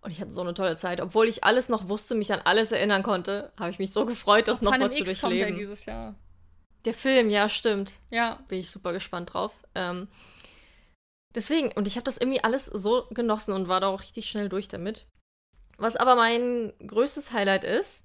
[0.00, 1.02] Und ich hatte so eine tolle Zeit.
[1.02, 4.48] Obwohl ich alles noch wusste, mich an alles erinnern konnte, habe ich mich so gefreut,
[4.48, 5.20] das nochmal zu durchleben.
[5.20, 6.14] Kommt ja dieses Jahr.
[6.86, 7.94] Der Film, ja, stimmt.
[8.08, 8.42] Ja.
[8.48, 9.52] Bin ich super gespannt drauf.
[9.74, 10.08] Ähm,
[11.34, 14.48] deswegen, und ich habe das irgendwie alles so genossen und war da auch richtig schnell
[14.48, 15.06] durch damit.
[15.78, 18.04] Was aber mein größtes Highlight ist,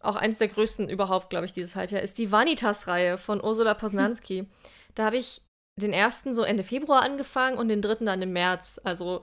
[0.00, 4.38] auch eins der größten überhaupt, glaube ich, dieses Halbjahr, ist die Vanitas-Reihe von Ursula Posnanski.
[4.40, 4.50] Hm.
[4.94, 5.42] Da habe ich
[5.76, 8.80] den ersten so Ende Februar angefangen und den dritten dann im März.
[8.82, 9.22] Also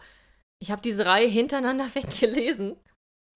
[0.60, 2.77] ich habe diese Reihe hintereinander weggelesen.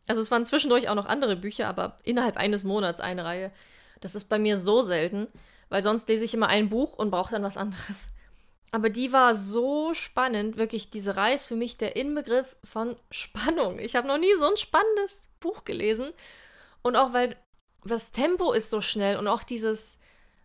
[0.07, 3.51] Also es waren zwischendurch auch noch andere Bücher, aber innerhalb eines Monats eine Reihe.
[3.99, 5.27] Das ist bei mir so selten,
[5.69, 8.11] weil sonst lese ich immer ein Buch und brauche dann was anderes.
[8.73, 13.79] Aber die war so spannend, wirklich, diese Reihe ist für mich der Inbegriff von Spannung.
[13.79, 16.11] Ich habe noch nie so ein spannendes Buch gelesen.
[16.81, 17.35] Und auch weil
[17.83, 19.99] das Tempo ist so schnell und auch dieses,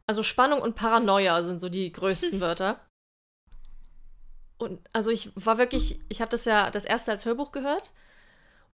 [0.06, 2.80] also Spannung und Paranoia sind so die größten Wörter.
[4.58, 7.92] Und also ich war wirklich, ich habe das ja das erste als Hörbuch gehört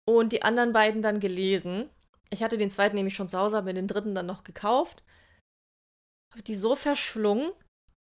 [0.04, 1.90] und die anderen beiden dann gelesen.
[2.30, 5.02] Ich hatte den zweiten nämlich schon zu Hause, habe mir den dritten dann noch gekauft.
[6.30, 7.50] Habe die so verschlungen.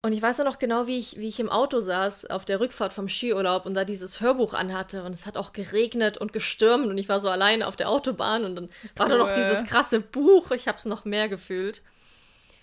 [0.03, 2.59] Und ich weiß auch noch genau, wie ich, wie ich im Auto saß auf der
[2.59, 5.03] Rückfahrt vom Skiurlaub und da dieses Hörbuch anhatte.
[5.03, 8.43] Und es hat auch geregnet und gestürmt und ich war so allein auf der Autobahn
[8.43, 8.89] und dann cool.
[8.95, 10.49] war da noch dieses krasse Buch.
[10.51, 11.83] Ich habe es noch mehr gefühlt.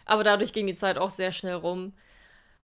[0.04, 1.92] Aber dadurch ging die Zeit auch sehr schnell rum.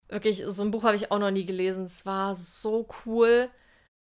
[0.08, 1.84] Wirklich, so ein Buch habe ich auch noch nie gelesen.
[1.84, 3.50] Es war so cool.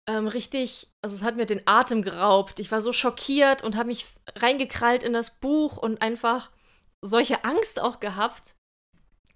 [0.08, 2.60] Ähm, richtig, also es hat mir den Atem geraubt.
[2.60, 6.52] Ich war so schockiert und habe mich reingekrallt in das Buch und einfach
[7.02, 8.56] solche Angst auch gehabt.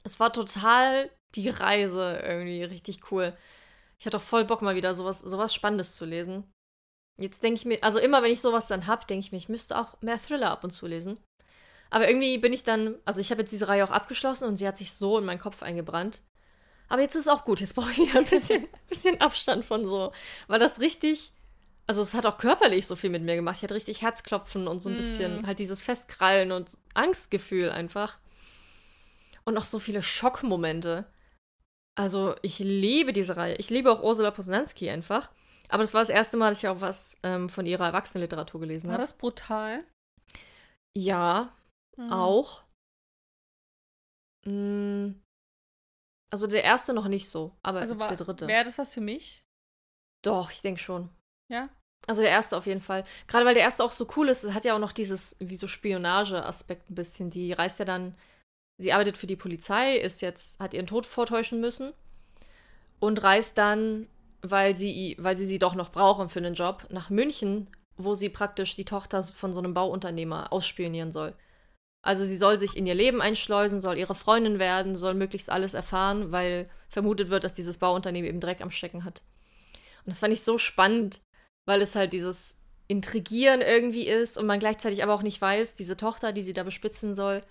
[0.04, 3.36] Es war total die Reise irgendwie richtig cool.
[3.98, 6.52] Ich hatte auch voll Bock mal wieder sowas, sowas Spannendes zu lesen.
[7.17, 9.50] Jetzt denke ich mir, also immer wenn ich sowas dann habe, denke ich mir, ich
[9.50, 11.17] müsste auch mehr Thriller ab und zu lesen.
[11.89, 14.67] Aber irgendwie bin ich dann, also ich habe jetzt diese Reihe auch abgeschlossen und sie
[14.67, 16.21] hat sich so in meinen Kopf eingebrannt.
[16.89, 17.62] Aber jetzt ist es auch gut.
[17.62, 20.12] Jetzt brauche ich wieder ein bisschen, bisschen Abstand von so.
[20.48, 21.32] Weil das richtig.
[21.88, 23.58] Also, es hat auch körperlich so viel mit mir gemacht.
[23.58, 24.98] Ich hatte richtig Herzklopfen und so ein mm.
[24.98, 28.17] bisschen halt dieses Festkrallen und Angstgefühl einfach.
[29.43, 31.06] Und auch so viele Schockmomente.
[31.96, 33.56] Also, ich liebe diese Reihe.
[33.56, 35.32] Ich liebe auch Ursula Posnanski einfach.
[35.70, 38.88] Aber das war das erste Mal, dass ich auch was ähm, von ihrer Erwachsenenliteratur gelesen
[38.90, 39.00] habe.
[39.00, 39.84] War das brutal?
[40.98, 41.54] Ja,
[41.98, 42.12] mhm.
[42.12, 42.64] auch.
[44.46, 45.14] Mm,
[46.32, 48.48] also der erste noch nicht so, aber also war, der dritte.
[48.48, 49.44] Wäre das was für mich?
[50.24, 51.10] Doch, ich denke schon.
[51.52, 51.70] Ja?
[52.08, 53.04] Also der erste auf jeden Fall.
[53.28, 55.56] Gerade weil der erste auch so cool ist, es hat ja auch noch dieses, wie
[55.56, 57.30] so Spionage-Aspekt ein bisschen.
[57.30, 58.16] Die reist ja dann,
[58.78, 61.94] sie arbeitet für die Polizei, ist jetzt, hat ihren Tod vortäuschen müssen
[63.00, 64.08] und reist dann,
[64.42, 68.30] weil sie, weil sie sie doch noch brauchen für einen Job, nach München, wo sie
[68.30, 71.34] praktisch die Tochter von so einem Bauunternehmer ausspionieren soll.
[72.04, 75.74] Also sie soll sich in ihr Leben einschleusen, soll ihre Freundin werden, soll möglichst alles
[75.74, 79.24] erfahren, weil vermutet wird, dass dieses Bauunternehmen eben Dreck am Stecken hat.
[80.06, 81.22] Und das fand ich so spannend,
[81.66, 82.58] weil es halt dieses
[82.88, 86.62] Intrigieren irgendwie ist und man gleichzeitig aber auch nicht weiß, diese Tochter, die sie da
[86.62, 87.42] bespitzen soll,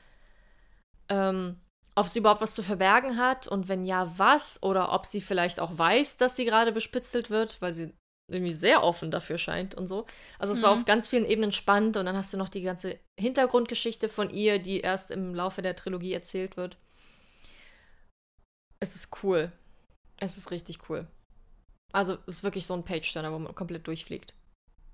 [1.09, 1.61] ähm,
[1.95, 5.61] ob sie überhaupt was zu verbergen hat und wenn ja, was oder ob sie vielleicht
[5.61, 7.93] auch weiß, dass sie gerade bespitzelt wird, weil sie
[8.31, 10.07] irgendwie sehr offen dafür scheint und so.
[10.39, 10.63] Also es mhm.
[10.65, 14.31] war auf ganz vielen Ebenen spannend und dann hast du noch die ganze Hintergrundgeschichte von
[14.31, 16.79] ihr, die erst im Laufe der Trilogie erzählt wird.
[18.81, 19.53] Es ist cool.
[20.19, 21.07] Es ist richtig cool.
[21.93, 24.35] Also es ist wirklich so ein Page-Turner, wo man komplett durchfliegt.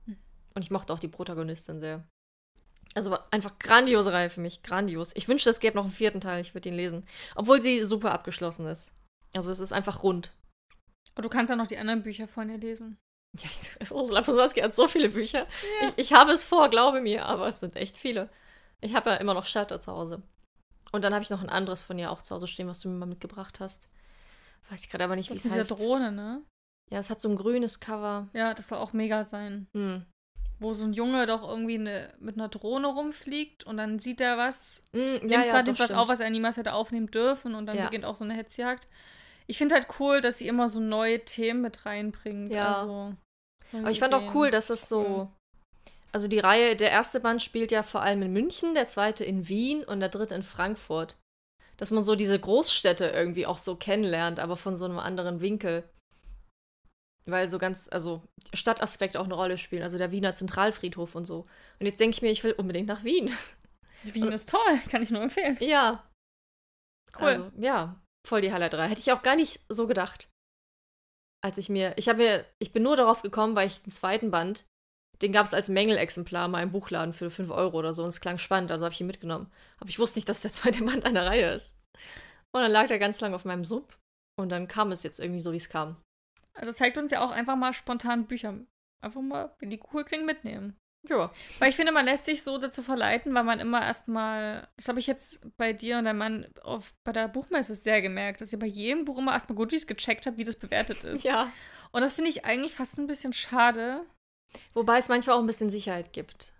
[0.06, 0.18] Hm.
[0.54, 2.04] Und ich mochte auch die Protagonistin sehr.
[2.94, 4.62] Also einfach grandiose Reihe für mich.
[4.62, 5.12] Grandios.
[5.14, 6.40] Ich wünschte, es gäbe noch einen vierten Teil.
[6.40, 7.06] Ich würde ihn lesen.
[7.36, 8.92] Obwohl sie super abgeschlossen ist.
[9.34, 10.32] Also es ist einfach rund.
[11.14, 12.98] Und du kannst ja noch die anderen Bücher von ihr lesen.
[13.38, 13.48] Ja,
[13.90, 15.40] Ursula Posanski hat so viele Bücher.
[15.40, 15.88] Ja.
[15.88, 18.28] Ich, ich habe es vor, glaube mir, aber es sind echt viele.
[18.80, 20.22] Ich habe ja immer noch Shutter zu Hause.
[20.92, 22.88] Und dann habe ich noch ein anderes von ihr auch zu Hause stehen, was du
[22.88, 23.88] mir mal mitgebracht hast.
[24.68, 25.70] Weiß ich gerade aber nicht, wie es heißt.
[25.70, 26.42] Diese Drohne, ne?
[26.90, 28.28] Ja, es hat so ein grünes Cover.
[28.32, 29.68] Ja, das soll auch mega sein.
[29.72, 30.06] Mhm.
[30.60, 34.36] Wo so ein Junge doch irgendwie ne, mit einer Drohne rumfliegt und dann sieht er
[34.36, 37.76] was, mm, nimmt ja, ja, was auf, was er niemals hätte aufnehmen dürfen und dann
[37.76, 37.86] ja.
[37.86, 38.86] beginnt auch so eine Hetzjagd.
[39.46, 42.52] Ich finde halt cool, dass sie immer so neue Themen mit reinbringt.
[42.52, 42.74] Ja.
[42.74, 43.14] Also,
[43.72, 44.28] Aber ich fand Ideen.
[44.28, 45.28] auch cool, dass es so.
[46.12, 49.48] Also die Reihe, der erste Band spielt ja vor allem in München, der zweite in
[49.48, 51.16] Wien und der dritte in Frankfurt.
[51.78, 55.84] Dass man so diese Großstädte irgendwie auch so kennenlernt, aber von so einem anderen Winkel.
[57.26, 58.22] Weil so ganz, also
[58.54, 61.46] Stadtaspekte auch eine Rolle spielen, also der Wiener Zentralfriedhof und so.
[61.78, 63.32] Und jetzt denke ich mir, ich will unbedingt nach Wien.
[64.02, 65.56] Wien ist toll, kann ich nur empfehlen.
[65.60, 66.08] Ja.
[67.18, 67.28] Cool.
[67.28, 68.88] Also, ja, voll die Highlight 3.
[68.88, 70.28] Hätte ich auch gar nicht so gedacht.
[71.42, 74.30] Als ich mir, ich habe mir, ich bin nur darauf gekommen, weil ich den zweiten
[74.30, 74.66] Band,
[75.22, 78.20] den gab es als Mängelexemplar mal im Buchladen für 5 Euro oder so und es
[78.20, 79.50] klang spannend, also habe ich ihn mitgenommen.
[79.78, 81.76] Aber ich wusste nicht, dass der zweite Band einer Reihe ist.
[82.52, 83.96] Und dann lag der ganz lang auf meinem Sub
[84.38, 85.96] und dann kam es jetzt irgendwie so, wie es kam.
[86.54, 88.54] Also zeigt uns ja auch einfach mal spontan Bücher.
[89.02, 90.76] Einfach mal, wenn die cool klingen, mitnehmen.
[91.08, 91.30] Ja.
[91.58, 95.00] Weil ich finde, man lässt sich so dazu verleiten, weil man immer erstmal, das habe
[95.00, 98.58] ich jetzt bei dir und deinem Mann auf, bei der Buchmesse sehr gemerkt, dass ihr
[98.58, 101.24] bei jedem Buch immer erstmal es gecheckt habt, wie das bewertet ist.
[101.24, 101.50] Ja.
[101.92, 104.04] Und das finde ich eigentlich fast ein bisschen schade.
[104.74, 106.52] Wobei es manchmal auch ein bisschen Sicherheit gibt.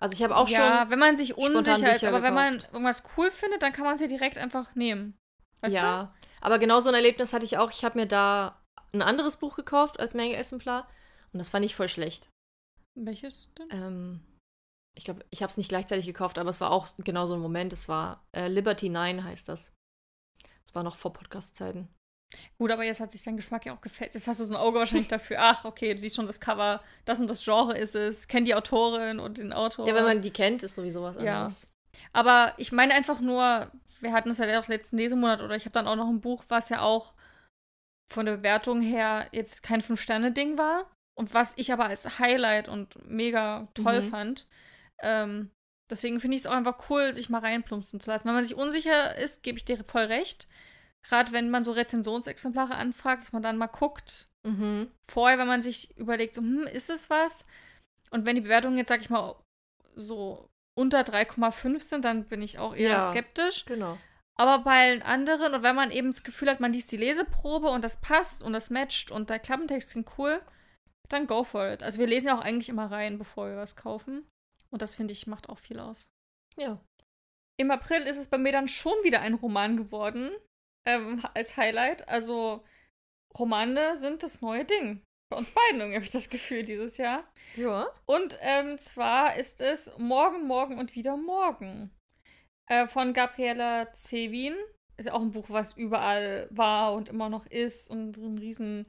[0.00, 0.66] Also ich habe auch ja, schon.
[0.66, 2.22] Ja, wenn man sich unsicher ist, aber gekauft.
[2.22, 5.16] wenn man irgendwas cool findet, dann kann man es ja direkt einfach nehmen.
[5.60, 6.26] Weißt ja, du?
[6.40, 7.70] aber genau so ein Erlebnis hatte ich auch.
[7.70, 8.63] Ich habe mir da
[8.94, 10.88] ein anderes Buch gekauft als Mängelexemplar
[11.32, 12.28] und das fand ich voll schlecht.
[12.94, 13.68] Welches denn?
[13.70, 14.20] Ähm,
[14.96, 17.40] ich glaube, ich habe es nicht gleichzeitig gekauft, aber es war auch genau so ein
[17.40, 17.72] Moment.
[17.72, 19.72] Es war äh, Liberty 9 heißt das.
[20.64, 21.88] Es war noch vor Podcast-Zeiten.
[22.58, 24.14] Gut, aber jetzt hat sich dein Geschmack ja auch gefällt.
[24.14, 25.38] Jetzt hast du so ein Auge wahrscheinlich dafür.
[25.40, 28.54] Ach, okay, du siehst schon das Cover, das und das Genre ist es, kennt die
[28.54, 29.86] Autorin und den Autor.
[29.86, 31.62] Ja, wenn man die kennt, ist sowieso was anderes.
[31.62, 32.00] Ja.
[32.12, 35.72] Aber ich meine einfach nur, wir hatten es ja auch letzten Lesemonat oder ich habe
[35.72, 37.14] dann auch noch ein Buch, was ja auch
[38.12, 40.90] von der Bewertung her jetzt kein Fünf-Sterne-Ding war.
[41.16, 44.08] Und was ich aber als Highlight und mega toll mhm.
[44.08, 44.46] fand.
[45.00, 45.50] Ähm,
[45.90, 48.26] deswegen finde ich es auch einfach cool, sich mal reinplumpsen zu lassen.
[48.26, 50.46] Wenn man sich unsicher ist, gebe ich dir voll recht.
[51.06, 54.26] Gerade wenn man so Rezensionsexemplare anfragt, dass man dann mal guckt.
[54.42, 54.90] Mhm.
[55.06, 57.46] Vorher, wenn man sich überlegt, so, hm, ist es was?
[58.10, 59.36] Und wenn die Bewertungen jetzt, sag ich mal,
[59.94, 63.64] so unter 3,5 sind, dann bin ich auch eher ja, skeptisch.
[63.66, 63.98] Genau.
[64.36, 67.68] Aber bei allen anderen, und wenn man eben das Gefühl hat, man liest die Leseprobe
[67.68, 70.40] und das passt und das matcht und der Klappentext klingt cool,
[71.08, 71.82] dann go for it.
[71.82, 74.26] Also wir lesen ja auch eigentlich immer rein, bevor wir was kaufen.
[74.70, 76.10] Und das finde ich macht auch viel aus.
[76.56, 76.80] Ja.
[77.56, 80.30] Im April ist es bei mir dann schon wieder ein Roman geworden.
[80.86, 82.08] Ähm, als Highlight.
[82.08, 82.64] Also
[83.38, 85.02] Romane sind das neue Ding.
[85.30, 87.24] Bei uns beiden habe ich das Gefühl dieses Jahr.
[87.56, 87.88] Ja.
[88.06, 91.90] Und ähm, zwar ist es Morgen, Morgen und wieder Morgen.
[92.68, 94.54] Äh, von Gabriela Zewin.
[94.96, 98.86] Ist ja auch ein Buch, was überall war und immer noch ist und einen riesen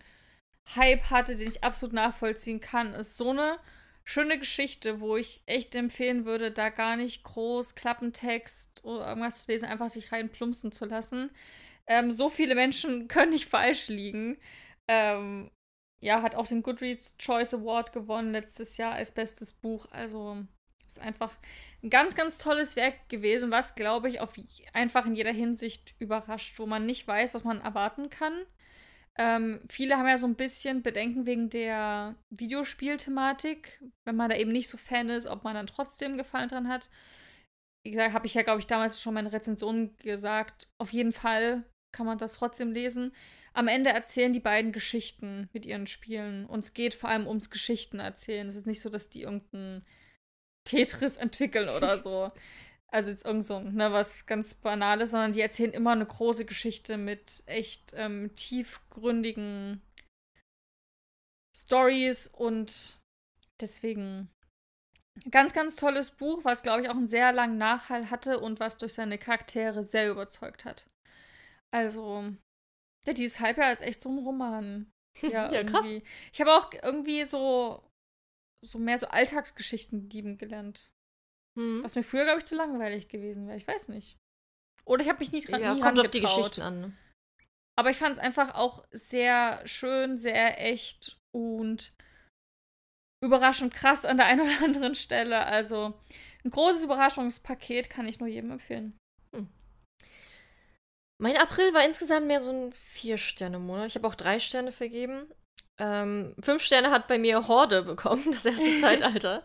[0.75, 2.93] Hype hatte, den ich absolut nachvollziehen kann.
[2.93, 3.59] Ist so eine
[4.03, 9.51] schöne Geschichte, wo ich echt empfehlen würde, da gar nicht groß Klappentext oder irgendwas zu
[9.51, 11.31] lesen, einfach sich reinplumpsen zu lassen.
[11.87, 14.37] Ähm, so viele Menschen können nicht falsch liegen.
[14.87, 15.51] Ähm,
[16.01, 19.87] ja, hat auch den Goodreads Choice Award gewonnen letztes Jahr als bestes Buch.
[19.91, 20.45] Also
[20.87, 21.31] ist einfach
[21.83, 24.33] ein ganz, ganz tolles Werk gewesen, was, glaube ich, auf
[24.73, 28.33] einfach in jeder Hinsicht überrascht, wo man nicht weiß, was man erwarten kann.
[29.17, 34.51] Ähm, viele haben ja so ein bisschen Bedenken wegen der Videospielthematik, wenn man da eben
[34.51, 36.89] nicht so Fan ist, ob man dann trotzdem Gefallen dran hat.
[37.85, 40.67] Wie gesagt, habe ich ja, glaube ich, damals schon meine Rezension gesagt.
[40.79, 41.63] Auf jeden Fall
[41.95, 43.13] kann man das trotzdem lesen.
[43.53, 46.45] Am Ende erzählen die beiden Geschichten mit ihren Spielen.
[46.45, 48.47] Und es geht vor allem ums Geschichten erzählen.
[48.47, 49.85] Es ist nicht so, dass die irgendein
[50.65, 52.31] Tetris entwickeln oder so.
[52.87, 56.97] Also jetzt irgend so ne, was ganz Banales, sondern die erzählen immer eine große Geschichte
[56.97, 59.81] mit echt ähm, tiefgründigen
[61.55, 62.97] Stories und
[63.61, 64.29] deswegen
[65.31, 68.77] ganz, ganz tolles Buch, was, glaube ich, auch einen sehr langen Nachhall hatte und was
[68.77, 70.87] durch seine Charaktere sehr überzeugt hat.
[71.71, 72.33] Also,
[73.05, 74.91] ja, dieses Halbjahr ist echt so ein Roman.
[75.21, 75.85] Ja, ja krass.
[76.33, 77.81] Ich habe auch irgendwie so,
[78.67, 80.91] so mehr so Alltagsgeschichten lieben gelernt.
[81.57, 81.83] Hm.
[81.83, 83.57] Was mir früher, glaube ich, zu langweilig gewesen wäre.
[83.57, 84.17] Ich weiß nicht.
[84.85, 86.81] Oder ich habe mich nie dran Ja, nie kommt auf die Geschichten an.
[86.81, 86.93] Ne?
[87.77, 91.93] Aber ich fand es einfach auch sehr schön, sehr echt und
[93.23, 95.45] überraschend krass an der einen oder anderen Stelle.
[95.45, 95.99] Also
[96.43, 98.97] ein großes Überraschungspaket kann ich nur jedem empfehlen.
[99.35, 99.49] Hm.
[101.21, 103.87] Mein April war insgesamt mehr so ein Vier-Sterne-Monat.
[103.87, 105.33] Ich habe auch drei Sterne vergeben.
[105.77, 109.43] Ähm, fünf Sterne hat bei mir Horde bekommen, das erste Zeitalter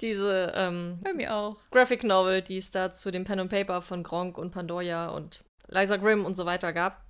[0.00, 1.56] diese ähm, Bei mir auch.
[1.70, 5.44] Graphic Novel, die es da zu dem Pen and Paper von Gronk und Pandoya und
[5.68, 7.04] Liza Grimm und so weiter gab.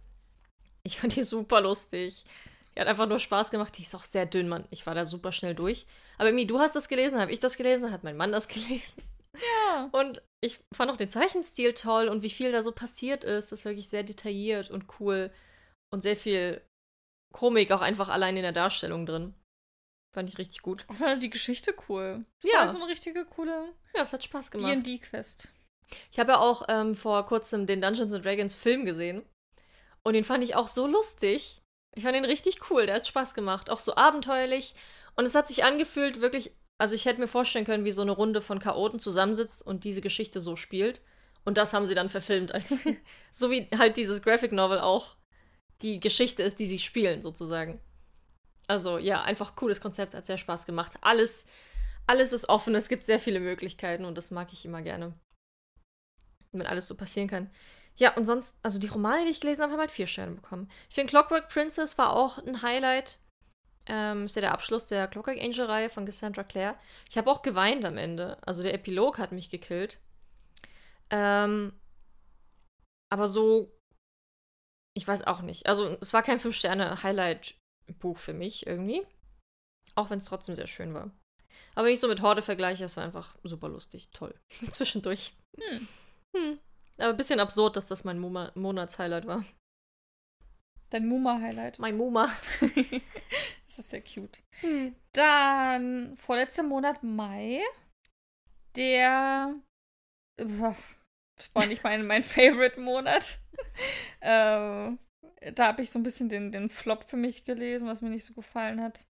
[0.83, 2.25] Ich fand die super lustig.
[2.75, 3.77] Die hat einfach nur Spaß gemacht.
[3.79, 4.67] Die ist auch sehr dünn, Mann.
[4.71, 5.87] Ich war da super schnell durch.
[6.19, 9.03] Aber irgendwie, du hast das gelesen, habe ich das gelesen, hat mein Mann das gelesen.
[9.37, 9.89] Ja.
[9.93, 13.53] Und ich fand auch den Zeichenstil toll und wie viel da so passiert ist.
[13.53, 15.31] Das ist wirklich sehr detailliert und cool.
[15.93, 16.63] Und sehr viel
[17.33, 19.35] Komik auch einfach allein in der Darstellung drin.
[20.13, 20.85] Fand ich richtig gut.
[20.91, 22.25] Ich fand die Geschichte cool.
[22.43, 22.59] Das ja.
[22.59, 23.73] war so eine richtige coole.
[23.95, 24.73] Ja, es hat Spaß gemacht.
[24.73, 25.49] D&D-Quest.
[26.11, 29.23] Ich habe ja auch ähm, vor kurzem den Dungeons and Dragons Film gesehen.
[30.03, 31.63] Und den fand ich auch so lustig.
[31.95, 32.87] Ich fand ihn richtig cool.
[32.87, 33.71] Der hat Spaß gemacht.
[33.71, 34.75] Auch so abenteuerlich.
[35.17, 36.57] Und es hat sich angefühlt, wirklich.
[36.79, 40.01] Also, ich hätte mir vorstellen können, wie so eine Runde von Chaoten zusammensitzt und diese
[40.01, 41.01] Geschichte so spielt.
[41.45, 42.53] Und das haben sie dann verfilmt.
[42.53, 42.75] Als,
[43.31, 45.17] so wie halt dieses Graphic Novel auch
[45.83, 47.81] die Geschichte ist, die sie spielen, sozusagen.
[48.67, 50.99] Also ja, einfach cooles Konzept, hat sehr Spaß gemacht.
[51.01, 51.47] Alles,
[52.07, 55.13] alles ist offen, es gibt sehr viele Möglichkeiten und das mag ich immer gerne.
[56.53, 57.51] Wenn alles so passieren kann.
[57.97, 60.71] Ja, und sonst, also die Romane, die ich gelesen habe, haben halt vier Sterne bekommen.
[60.89, 63.19] Ich finde Clockwork Princess war auch ein Highlight.
[63.87, 66.77] Ähm, ist ja der Abschluss der Clockwork Angel-Reihe von Cassandra Clare.
[67.09, 68.39] Ich habe auch geweint am Ende.
[68.47, 69.99] Also der Epilog hat mich gekillt.
[71.11, 71.73] Ähm,
[73.11, 73.73] aber so,
[75.01, 75.67] ich weiß auch nicht.
[75.67, 77.55] Also es war kein Fünf-Sterne-Highlight
[78.01, 79.03] Buch für mich irgendwie.
[79.95, 81.11] Auch wenn es trotzdem sehr schön war.
[81.75, 84.35] Aber wenn ich so mit Horde vergleiche, es war einfach super lustig, toll.
[84.71, 85.33] Zwischendurch.
[85.59, 85.89] Hm.
[86.37, 86.59] Hm.
[86.99, 89.43] Aber ein bisschen absurd, dass das mein Monatshighlight war.
[90.91, 91.79] Dein Muma-Highlight.
[91.79, 92.29] Mein Muma.
[92.61, 94.43] das ist sehr cute.
[94.61, 94.95] Hm.
[95.13, 97.63] Dann vorletzter Monat Mai.
[98.77, 99.55] Der.
[100.37, 103.39] Das war nicht mein, mein Favorite-Monat.
[104.21, 104.99] ähm,
[105.55, 108.25] da habe ich so ein bisschen den, den Flop für mich gelesen, was mir nicht
[108.25, 109.07] so gefallen hat.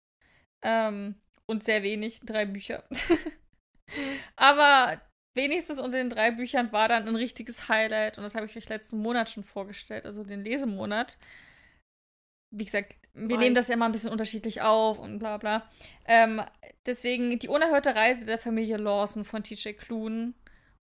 [0.63, 1.15] Ähm,
[1.47, 2.85] und sehr wenig, drei Bücher.
[4.37, 5.01] Aber
[5.35, 8.69] wenigstens unter den drei Büchern war dann ein richtiges Highlight und das habe ich euch
[8.69, 11.17] letzten Monat schon vorgestellt, also den Lesemonat.
[12.51, 13.39] Wie gesagt, wir Nein.
[13.39, 15.69] nehmen das ja immer ein bisschen unterschiedlich auf und bla bla.
[16.07, 16.43] Ähm,
[16.87, 20.35] deswegen die unerhörte Reise der Familie Lawson von TJ Klun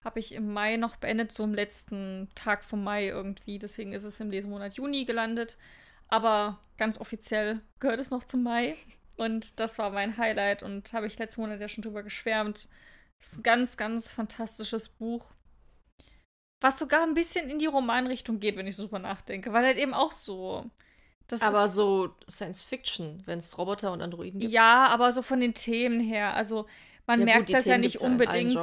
[0.06, 3.58] habe ich im Mai noch beendet, so im letzten Tag vom Mai irgendwie.
[3.58, 5.58] Deswegen ist es im Lesemonat Juni gelandet.
[6.06, 8.76] Aber ganz offiziell gehört es noch zum Mai.
[9.16, 12.68] Und das war mein Highlight und habe ich letzten Monat ja schon drüber geschwärmt.
[13.18, 15.26] Es ist ein ganz, ganz fantastisches Buch.
[16.60, 19.52] Was sogar ein bisschen in die Romanrichtung geht, wenn ich so drüber nachdenke.
[19.52, 20.70] Weil halt eben auch so.
[21.40, 24.52] aber so Science Fiction, wenn es Roboter und Androiden gibt.
[24.52, 26.34] Ja, aber so von den Themen her.
[26.34, 26.66] Also
[27.08, 28.56] man ja, merkt gut, das Themen ja nicht unbedingt.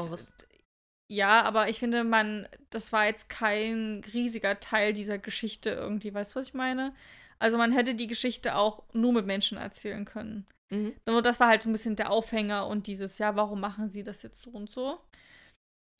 [1.13, 6.11] Ja, aber ich finde, man, das war jetzt kein riesiger Teil dieser Geschichte irgendwie.
[6.11, 6.95] Weißt du, was ich meine?
[7.37, 10.47] Also man hätte die Geschichte auch nur mit Menschen erzählen können.
[10.71, 10.95] Mhm.
[11.05, 14.01] Nur das war halt so ein bisschen der Aufhänger und dieses, ja, warum machen sie
[14.01, 14.99] das jetzt so und so?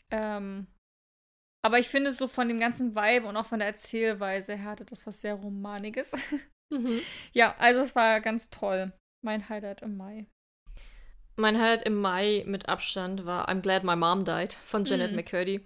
[0.10, 0.66] Ähm,
[1.64, 4.86] aber ich finde so von dem ganzen Vibe und auch von der Erzählweise her hatte
[4.86, 6.14] das was sehr Romaniges.
[6.72, 7.02] Mhm.
[7.34, 8.94] Ja, also es war ganz toll.
[9.24, 10.26] Mein Highlight im Mai.
[11.36, 15.18] Mein Highlight im Mai mit Abstand war I'm Glad My Mom Died von Janet mhm.
[15.18, 15.62] McCurdy.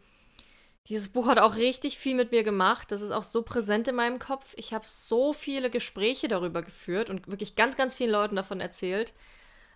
[0.88, 2.92] Dieses Buch hat auch richtig viel mit mir gemacht.
[2.92, 4.54] Das ist auch so präsent in meinem Kopf.
[4.56, 9.14] Ich habe so viele Gespräche darüber geführt und wirklich ganz, ganz vielen Leuten davon erzählt.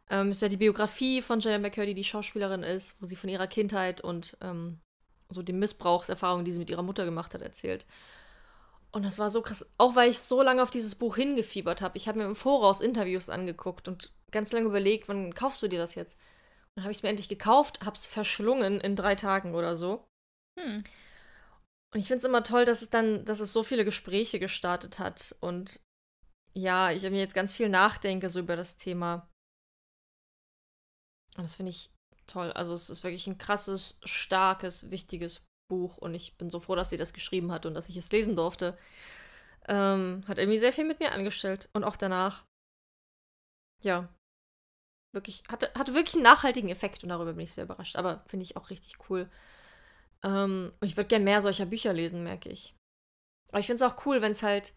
[0.10, 3.48] Ähm, ist ja die Biografie von Janet McCurdy, die Schauspielerin ist, wo sie von ihrer
[3.48, 4.80] Kindheit und ähm,
[5.28, 7.86] so die Missbrauchserfahrungen, die sie mit ihrer Mutter gemacht hat, erzählt.
[8.92, 11.98] Und das war so krass, auch weil ich so lange auf dieses Buch hingefiebert habe.
[11.98, 15.80] Ich habe mir im Voraus Interviews angeguckt und ganz lange überlegt, wann kaufst du dir
[15.80, 16.18] das jetzt?
[16.18, 19.76] Und dann habe ich es mir endlich gekauft, habe es verschlungen in drei Tagen oder
[19.76, 20.08] so.
[20.60, 20.84] Hm.
[21.94, 25.00] Und ich finde es immer toll, dass es dann, dass es so viele Gespräche gestartet
[25.00, 25.36] hat.
[25.42, 25.82] Und
[26.54, 29.30] ja, ich mir jetzt ganz viel nachdenke so über das Thema.
[31.36, 31.92] Und das finde ich
[32.28, 32.52] toll.
[32.54, 36.90] Also es ist wirklich ein krasses, starkes, wichtiges Buch und ich bin so froh, dass
[36.90, 38.78] sie das geschrieben hat und dass ich es lesen durfte.
[39.68, 42.46] Ähm, hat irgendwie sehr viel mit mir angestellt und auch danach.
[43.84, 44.10] Ja.
[45.14, 47.96] Wirklich, hatte, hatte wirklich einen nachhaltigen Effekt und darüber bin ich sehr überrascht.
[47.96, 49.30] Aber finde ich auch richtig cool.
[50.24, 52.76] Ähm, und ich würde gerne mehr solcher Bücher lesen, merke ich.
[53.50, 54.74] Aber ich finde es auch cool, wenn es halt,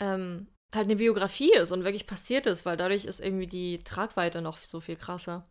[0.00, 4.40] ähm, halt eine Biografie ist und wirklich passiert ist, weil dadurch ist irgendwie die Tragweite
[4.42, 5.48] noch so viel krasser.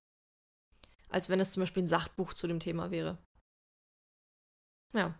[1.09, 3.18] Als wenn es zum Beispiel ein Sachbuch zu dem Thema wäre.
[4.93, 5.20] Ja.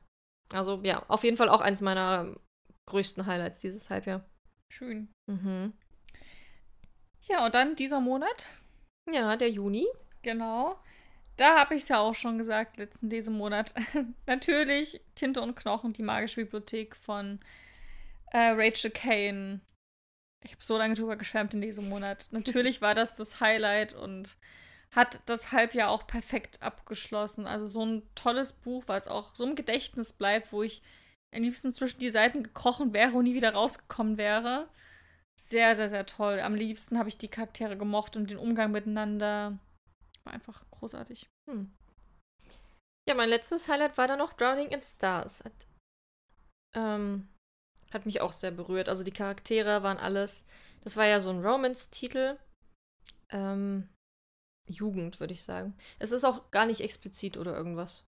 [0.54, 2.36] Also ja, auf jeden Fall auch eins meiner
[2.88, 4.24] größten Highlights dieses Halbjahr.
[4.72, 5.12] Schön.
[5.28, 5.74] Mhm.
[7.22, 8.54] Ja, und dann dieser Monat.
[9.12, 9.88] Ja, der Juni.
[10.22, 10.80] Genau.
[11.38, 13.74] Da habe ich es ja auch schon gesagt, letzten diesem Monat.
[14.26, 17.40] Natürlich Tinte und Knochen, die magische Bibliothek von
[18.32, 19.62] äh, Rachel Kane.
[20.44, 22.28] Ich habe so lange drüber geschwärmt in diesem Monat.
[22.32, 24.38] Natürlich war das das Highlight und
[24.92, 27.48] hat das Halbjahr auch perfekt abgeschlossen.
[27.48, 30.82] Also so ein tolles Buch, was auch so im Gedächtnis bleibt, wo ich
[31.34, 34.70] am liebsten zwischen die Seiten gekrochen wäre und nie wieder rausgekommen wäre.
[35.40, 36.40] Sehr, sehr, sehr toll.
[36.40, 39.60] Am liebsten habe ich die Charaktere gemocht und den Umgang miteinander.
[40.24, 41.30] War einfach großartig.
[41.50, 41.76] Hm.
[43.08, 45.44] Ja, mein letztes Highlight war dann noch Drowning in Stars.
[45.44, 45.68] Hat,
[46.76, 47.28] ähm,
[47.92, 48.90] hat mich auch sehr berührt.
[48.90, 50.48] Also die Charaktere waren alles.
[50.84, 52.40] Das war ja so ein Romance-Titel.
[53.30, 53.90] Ähm,
[54.68, 55.78] Jugend, würde ich sagen.
[56.00, 58.06] Es ist auch gar nicht explizit oder irgendwas.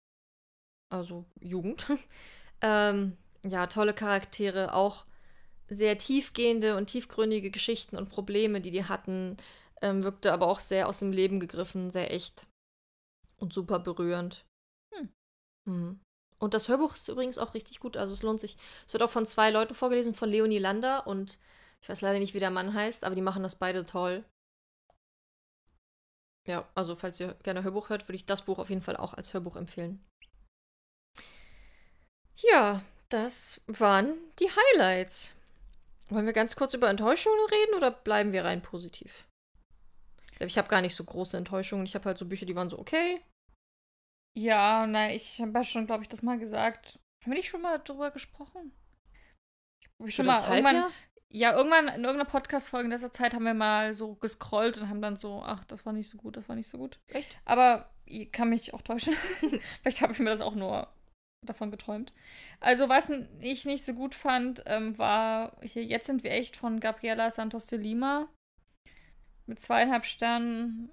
[0.90, 1.88] Also Jugend.
[2.62, 5.06] ähm, ja, tolle Charaktere, auch
[5.70, 9.38] sehr tiefgehende und tiefgründige Geschichten und Probleme, die die hatten.
[9.82, 12.48] Ähm, wirkte aber auch sehr aus dem Leben gegriffen, sehr echt
[13.38, 14.46] und super berührend.
[14.94, 15.10] Hm.
[15.66, 16.00] Mhm.
[16.38, 17.98] Und das Hörbuch ist übrigens auch richtig gut.
[17.98, 18.58] Also es lohnt sich.
[18.86, 21.40] Es wird auch von zwei Leuten vorgelesen, von Leonie Lander und
[21.82, 24.24] ich weiß leider nicht, wie der Mann heißt, aber die machen das beide toll.
[26.48, 29.14] Ja, also falls ihr gerne Hörbuch hört, würde ich das Buch auf jeden Fall auch
[29.14, 30.04] als Hörbuch empfehlen.
[32.36, 35.34] Ja, das waren die Highlights.
[36.10, 39.28] Wollen wir ganz kurz über Enttäuschungen reden oder bleiben wir rein positiv?
[40.32, 41.86] Ich glaube, ich habe gar nicht so große Enttäuschungen.
[41.86, 43.22] Ich habe halt so Bücher, die waren so okay.
[44.38, 47.00] Ja, nein, ich habe ja schon, glaube ich, das mal gesagt.
[47.24, 48.74] Haben wir nicht schon mal drüber gesprochen?
[49.80, 50.92] Ich habe schon mal irgendwann,
[51.30, 55.02] ja, irgendwann in irgendeiner Podcast-Folge in letzter Zeit haben wir mal so gescrollt und haben
[55.02, 57.00] dann so, ach, das war nicht so gut, das war nicht so gut.
[57.08, 57.40] Echt?
[57.46, 59.14] Aber ich kann mich auch täuschen.
[59.82, 60.94] Vielleicht habe ich mir das auch nur
[61.50, 62.14] davon geträumt.
[62.60, 66.80] Also, was ich nicht so gut fand, ähm, war hier Jetzt sind wir echt von
[66.80, 68.28] Gabriela Santos de Lima.
[69.46, 70.92] Mit zweieinhalb Sternen.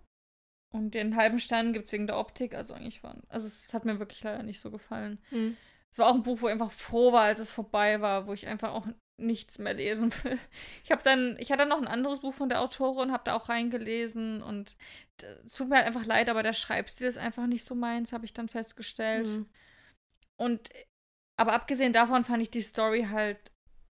[0.74, 2.54] Und den halben Stern gibt es wegen der Optik.
[2.54, 3.22] Also eigentlich waren.
[3.28, 5.18] Also es hat mir wirklich leider nicht so gefallen.
[5.30, 5.56] Hm.
[5.92, 8.32] Es war auch ein Buch, wo ich einfach froh war, als es vorbei war, wo
[8.32, 8.86] ich einfach auch
[9.18, 10.38] nichts mehr lesen will.
[10.84, 13.48] Ich habe dann, ich hatte noch ein anderes Buch von der Autorin, habe da auch
[13.48, 14.76] reingelesen und
[15.44, 18.24] es tut mir halt einfach leid, aber der Schreibstil ist einfach nicht so meins, habe
[18.24, 19.28] ich dann festgestellt.
[19.28, 19.46] Mhm.
[20.42, 20.70] Und
[21.38, 23.52] aber abgesehen davon fand ich die Story halt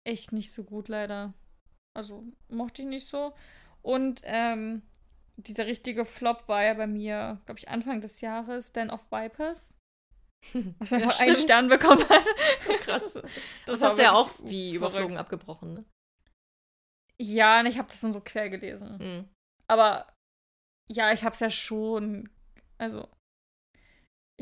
[0.05, 1.35] echt nicht so gut, leider.
[1.97, 3.33] Also mochte ich nicht so.
[3.81, 4.83] Und ähm,
[5.37, 9.79] dieser richtige Flop war ja bei mir, glaube ich, Anfang des Jahres, Den of Vipers.
[10.79, 12.25] Was man ja, einfach einen Stern bekommen hat.
[12.81, 13.15] Krass.
[13.65, 15.85] Das, das hast du ja auch wie überflogen abgebrochen, ne?
[17.21, 18.99] Ja, und ich habe das dann so quer gelesen.
[18.99, 19.29] Mhm.
[19.69, 20.13] Aber
[20.91, 22.29] ja, ich habe es ja schon,
[22.79, 23.09] also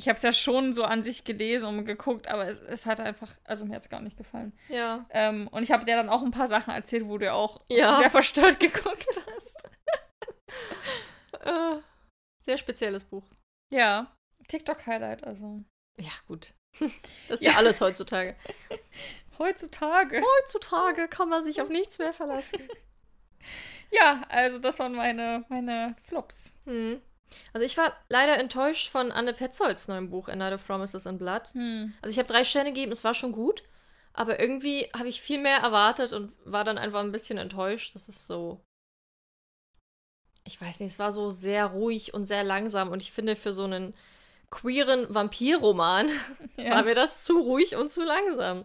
[0.01, 3.01] ich habe es ja schon so an sich gelesen und geguckt, aber es, es hat
[3.01, 4.59] einfach, also mir hat es gar nicht gefallen.
[4.71, 5.05] Ja.
[5.11, 7.95] Ähm, und ich habe dir dann auch ein paar Sachen erzählt, wo du auch ja.
[7.97, 9.69] sehr verstört geguckt hast.
[11.45, 11.77] äh,
[12.47, 13.25] sehr spezielles Buch.
[13.71, 14.17] Ja.
[14.49, 15.63] TikTok-Highlight, also.
[16.01, 16.55] Ja, gut.
[17.29, 18.37] Das ist ja, ja alles heutzutage.
[19.39, 20.23] Heutzutage.
[20.41, 22.59] Heutzutage kann man sich auf nichts mehr verlassen.
[23.91, 26.55] ja, also das waren meine, meine Flops.
[26.65, 27.03] Hm.
[27.53, 31.19] Also ich war leider enttäuscht von Anne Petzolds neuem Buch A Night of Promises and
[31.19, 31.53] Blood.
[31.53, 31.95] Hm.
[32.03, 33.63] Also ich habe drei Sterne gegeben, es war schon gut,
[34.13, 37.95] aber irgendwie habe ich viel mehr erwartet und war dann einfach ein bisschen enttäuscht.
[37.95, 38.61] Das ist so.
[40.45, 43.53] Ich weiß nicht, es war so sehr ruhig und sehr langsam und ich finde für
[43.53, 43.95] so einen
[44.51, 46.09] queeren Vampirroman
[46.57, 46.73] ja.
[46.73, 48.65] war mir das zu ruhig und zu langsam.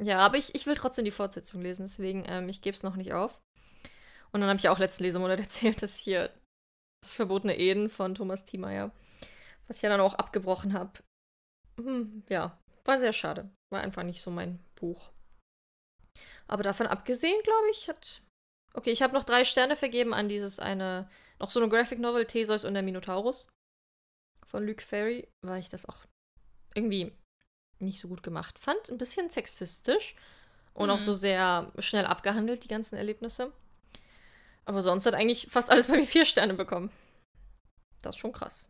[0.00, 2.96] Ja, aber ich, ich will trotzdem die Fortsetzung lesen, deswegen, ähm, ich gebe es noch
[2.96, 3.40] nicht auf.
[4.30, 6.30] Und dann habe ich auch letzten Lesemonat erzählt, dass hier
[7.00, 8.90] das verbotene Eden von Thomas Thiemeyer,
[9.66, 10.92] was ich ja dann auch abgebrochen habe.
[11.78, 13.50] Hm, ja, war sehr schade.
[13.70, 15.10] War einfach nicht so mein Buch.
[16.46, 18.22] Aber davon abgesehen, glaube ich, hat.
[18.74, 22.26] Okay, ich habe noch drei Sterne vergeben an dieses eine, noch so eine Graphic Novel,
[22.26, 23.48] Theseus und der Minotaurus
[24.46, 26.04] von Luke Ferry, weil ich das auch
[26.74, 27.12] irgendwie
[27.80, 28.88] nicht so gut gemacht fand.
[28.88, 30.16] Ein bisschen sexistisch
[30.74, 30.94] und mhm.
[30.94, 33.52] auch so sehr schnell abgehandelt, die ganzen Erlebnisse.
[34.68, 36.92] Aber sonst hat eigentlich fast alles bei mir vier Sterne bekommen.
[38.02, 38.68] Das ist schon krass.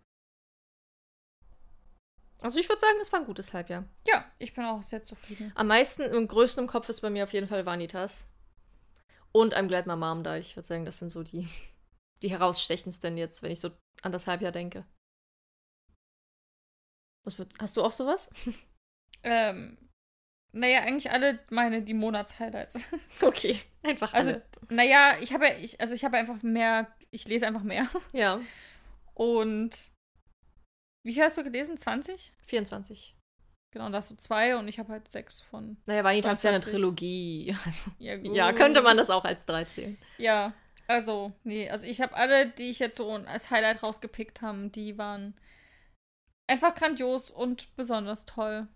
[2.41, 3.85] Also ich würde sagen, es war ein gutes Halbjahr.
[4.07, 5.51] Ja, ich bin auch sehr zufrieden.
[5.57, 8.29] Am meisten und größten im Kopf ist bei mir auf jeden Fall Vanitas.
[9.33, 10.37] Und I'm Glad My Mom da.
[10.37, 11.49] Ich würde sagen, das sind so die,
[12.23, 13.73] die herausstechendsten jetzt, wenn ich so
[14.03, 14.87] an das Halbjahr denke.
[17.25, 18.31] Was wird, hast du auch sowas?
[19.25, 19.88] Ähm,
[20.53, 22.85] naja, eigentlich alle meine die Monats-Highlights.
[23.21, 24.43] Okay, einfach also, alle.
[24.43, 27.89] Also, naja, ich habe ich, also ich habe einfach mehr, ich lese einfach mehr.
[28.13, 28.41] Ja.
[29.15, 29.91] Und
[31.05, 31.77] wie viel hast du gelesen?
[31.77, 32.33] 20?
[32.47, 33.17] 24.
[33.71, 35.77] Genau, da hast du zwei und ich habe halt sechs von.
[35.87, 37.55] Naja, Vanita ist ja eine Trilogie.
[37.67, 39.99] Also, ja, ja, könnte man das auch als drei zählen.
[40.17, 40.55] Ja,
[40.87, 44.97] also, nee, also ich habe alle, die ich jetzt so als Highlight rausgepickt habe, die
[44.97, 45.35] waren
[46.47, 48.67] einfach grandios und besonders toll.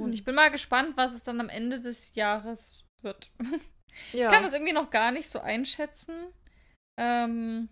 [0.00, 0.12] Und mhm.
[0.12, 3.30] ich bin mal gespannt, was es dann am Ende des Jahres wird.
[4.14, 4.28] Ja.
[4.28, 6.14] Ich kann das irgendwie noch gar nicht so einschätzen.
[6.98, 7.68] Ähm,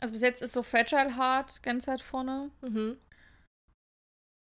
[0.00, 2.50] also bis jetzt ist so Fragile Heart ganz weit vorne.
[2.60, 2.98] Mhm.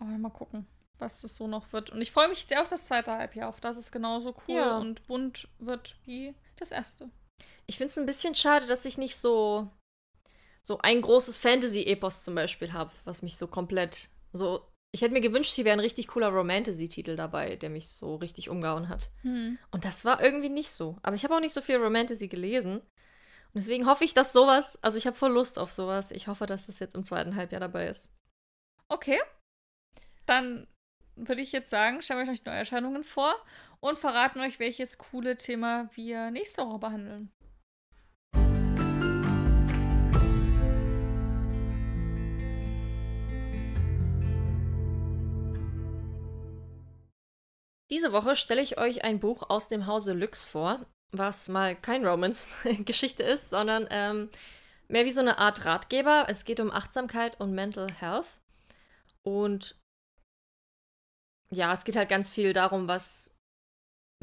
[0.01, 0.69] Aber mal gucken,
[1.01, 1.91] was das so noch wird.
[1.91, 4.79] Und ich freue mich sehr auf das zweite Halbjahr, auf das es genauso cool ja.
[4.79, 7.11] und bunt wird wie das erste.
[7.67, 9.73] Ich finde es ein bisschen schade, dass ich nicht so
[10.63, 14.70] so ein großes Fantasy-Epos zum Beispiel habe, was mich so komplett so.
[14.93, 18.49] Ich hätte mir gewünscht, hier wäre ein richtig cooler Romantasy-Titel dabei, der mich so richtig
[18.49, 19.11] umgehauen hat.
[19.23, 19.57] Hm.
[19.71, 20.99] Und das war irgendwie nicht so.
[21.03, 22.81] Aber ich habe auch nicht so viel Romantasy gelesen.
[22.81, 26.11] Und deswegen hoffe ich, dass sowas, also ich habe voll Lust auf sowas.
[26.11, 28.13] Ich hoffe, dass das jetzt im zweiten Halbjahr dabei ist.
[28.89, 29.21] Okay.
[30.27, 30.67] Dann
[31.15, 33.35] würde ich jetzt sagen, stellen wir euch neue Erscheinungen vor
[33.81, 37.31] und verraten euch, welches coole Thema wir nächste Woche behandeln.
[47.91, 52.07] Diese Woche stelle ich euch ein Buch aus dem Hause Lux vor, was mal kein
[52.07, 54.31] Romance-Geschichte ist, sondern ähm,
[54.87, 56.27] mehr wie so eine Art Ratgeber.
[56.29, 58.29] Es geht um Achtsamkeit und Mental Health.
[59.23, 59.77] Und
[61.53, 63.37] ja, es geht halt ganz viel darum, was,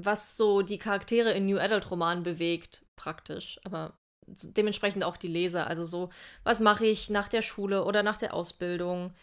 [0.01, 3.59] was so die Charaktere in New Adult-Romanen bewegt, praktisch.
[3.65, 3.97] Aber
[4.27, 5.67] dementsprechend auch die Leser.
[5.67, 6.09] Also so,
[6.45, 9.13] was mache ich nach der Schule oder nach der Ausbildung?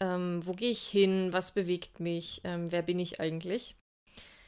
[0.00, 1.32] Ähm, wo gehe ich hin?
[1.32, 2.40] Was bewegt mich?
[2.42, 3.76] Ähm, wer bin ich eigentlich?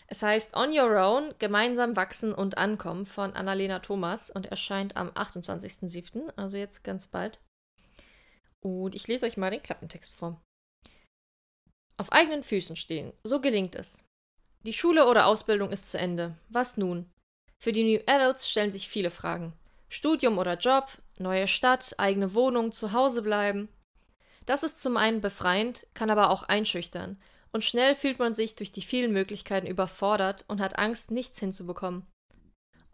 [0.08, 5.10] Es heißt On Your Own, gemeinsam wachsen und ankommen von Annalena Thomas und erscheint am
[5.10, 7.40] 28.07., also jetzt ganz bald.
[8.60, 10.40] Und ich lese euch mal den Klappentext vor.
[11.96, 14.04] Auf eigenen Füßen stehen, so gelingt es.
[14.62, 16.36] Die Schule oder Ausbildung ist zu Ende.
[16.48, 17.10] Was nun?
[17.58, 19.54] Für die New Adults stellen sich viele Fragen.
[19.88, 20.88] Studium oder Job,
[21.18, 23.68] neue Stadt, eigene Wohnung, zu Hause bleiben.
[24.44, 27.18] Das ist zum einen befreiend, kann aber auch einschüchtern
[27.56, 32.06] und schnell fühlt man sich durch die vielen Möglichkeiten überfordert und hat Angst, nichts hinzubekommen.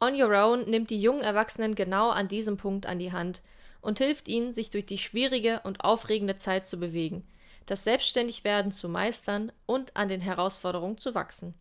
[0.01, 3.43] On Your Own nimmt die jungen Erwachsenen genau an diesem Punkt an die Hand
[3.81, 7.27] und hilft ihnen, sich durch die schwierige und aufregende Zeit zu bewegen,
[7.67, 11.55] das Selbstständigwerden zu meistern und an den Herausforderungen zu wachsen.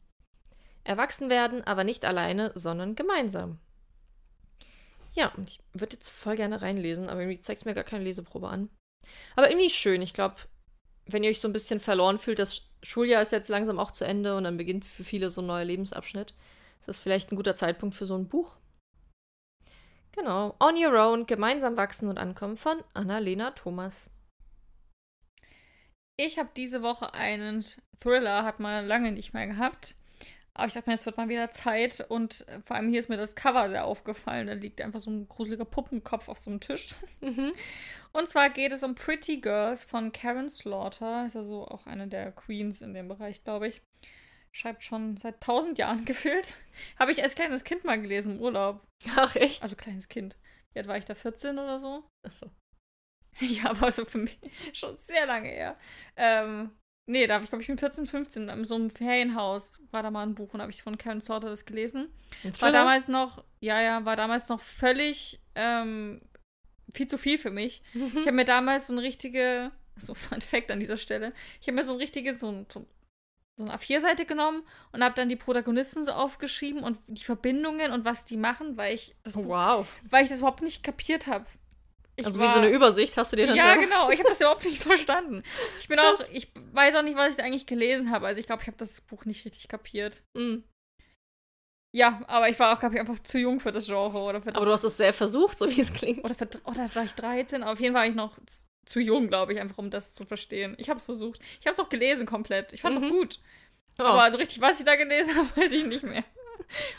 [0.83, 3.57] Erwachsen werden, aber nicht alleine, sondern gemeinsam.
[5.15, 8.03] Ja, und ich würde jetzt voll gerne reinlesen, aber irgendwie zeigt es mir gar keine
[8.03, 8.69] Leseprobe an.
[9.35, 10.03] Aber irgendwie schön.
[10.03, 10.35] Ich glaube,
[11.07, 14.05] wenn ihr euch so ein bisschen verloren fühlt, das Schuljahr ist jetzt langsam auch zu
[14.05, 16.33] Ende und dann beginnt für viele so ein neuer Lebensabschnitt.
[16.79, 18.55] Ist das vielleicht ein guter Zeitpunkt für so ein Buch?
[20.13, 20.55] Genau.
[20.59, 24.09] On Your Own, gemeinsam wachsen und ankommen von Annalena Thomas.
[26.17, 27.63] Ich habe diese Woche einen
[27.99, 29.95] Thriller, hat man lange nicht mehr gehabt.
[30.53, 32.05] Aber ich dachte mir, es wird mal wieder Zeit.
[32.09, 34.47] Und äh, vor allem hier ist mir das Cover sehr aufgefallen.
[34.47, 36.95] Da liegt einfach so ein gruseliger Puppenkopf auf so einem Tisch.
[37.21, 37.53] Mhm.
[38.13, 41.25] Und zwar geht es um Pretty Girls von Karen Slaughter.
[41.25, 43.81] Ist also auch eine der Queens in dem Bereich, glaube ich.
[44.51, 46.55] Schreibt schon seit tausend Jahren gefühlt.
[46.99, 48.85] Habe ich als kleines Kind mal gelesen im Urlaub.
[49.15, 49.61] Ach, echt?
[49.61, 50.35] Also kleines Kind.
[50.73, 51.15] Wie alt war ich da?
[51.15, 52.03] 14 oder so?
[52.27, 52.49] Ach so.
[53.39, 54.37] Ja, aber so für mich
[54.73, 55.73] schon sehr lange her.
[56.17, 56.71] Ähm,
[57.11, 60.11] Nee, da habe ich, glaube ich, mit 14, 15 in so einem Ferienhaus war da
[60.11, 62.07] mal ein Buch und habe ich von Karen Sorter das gelesen.
[62.59, 66.21] War damals noch, ja, ja, war damals noch völlig ähm,
[66.93, 67.83] viel zu viel für mich.
[67.93, 68.11] Mhm.
[68.13, 71.75] Ich habe mir damals so ein richtige, so Fun Fact an dieser Stelle, ich habe
[71.75, 72.85] mir so ein richtiges, so ein, so
[73.59, 78.23] eine A4-Seite genommen und habe dann die Protagonisten so aufgeschrieben und die Verbindungen und was
[78.23, 79.85] die machen, weil ich das, wow.
[80.09, 81.45] weil ich das überhaupt nicht kapiert habe.
[82.15, 83.81] Ich also war, wie so eine Übersicht hast du dir dann Ja, selber?
[83.83, 84.09] genau.
[84.11, 85.43] Ich habe das überhaupt nicht verstanden.
[85.79, 88.27] Ich bin auch, ich weiß auch nicht, was ich da eigentlich gelesen habe.
[88.27, 90.21] Also ich glaube, ich habe das Buch nicht richtig kapiert.
[90.33, 90.63] Mhm.
[91.93, 94.17] Ja, aber ich war auch, glaube ich, einfach zu jung für das Genre.
[94.19, 96.23] Oder für das, Aber du hast es sehr versucht, so wie es klingt.
[96.23, 97.63] oder, für, oder war ich 13?
[97.63, 98.37] Aber auf jeden Fall war ich noch
[98.85, 100.75] zu jung, glaube ich, einfach um das zu verstehen.
[100.77, 101.39] Ich habe es versucht.
[101.59, 102.73] Ich habe es auch gelesen komplett.
[102.73, 103.07] Ich fand es Mhm.
[103.07, 103.39] auch gut.
[103.99, 104.03] Oh.
[104.03, 106.23] Aber so richtig, was ich da gelesen habe, weiß ich nicht mehr.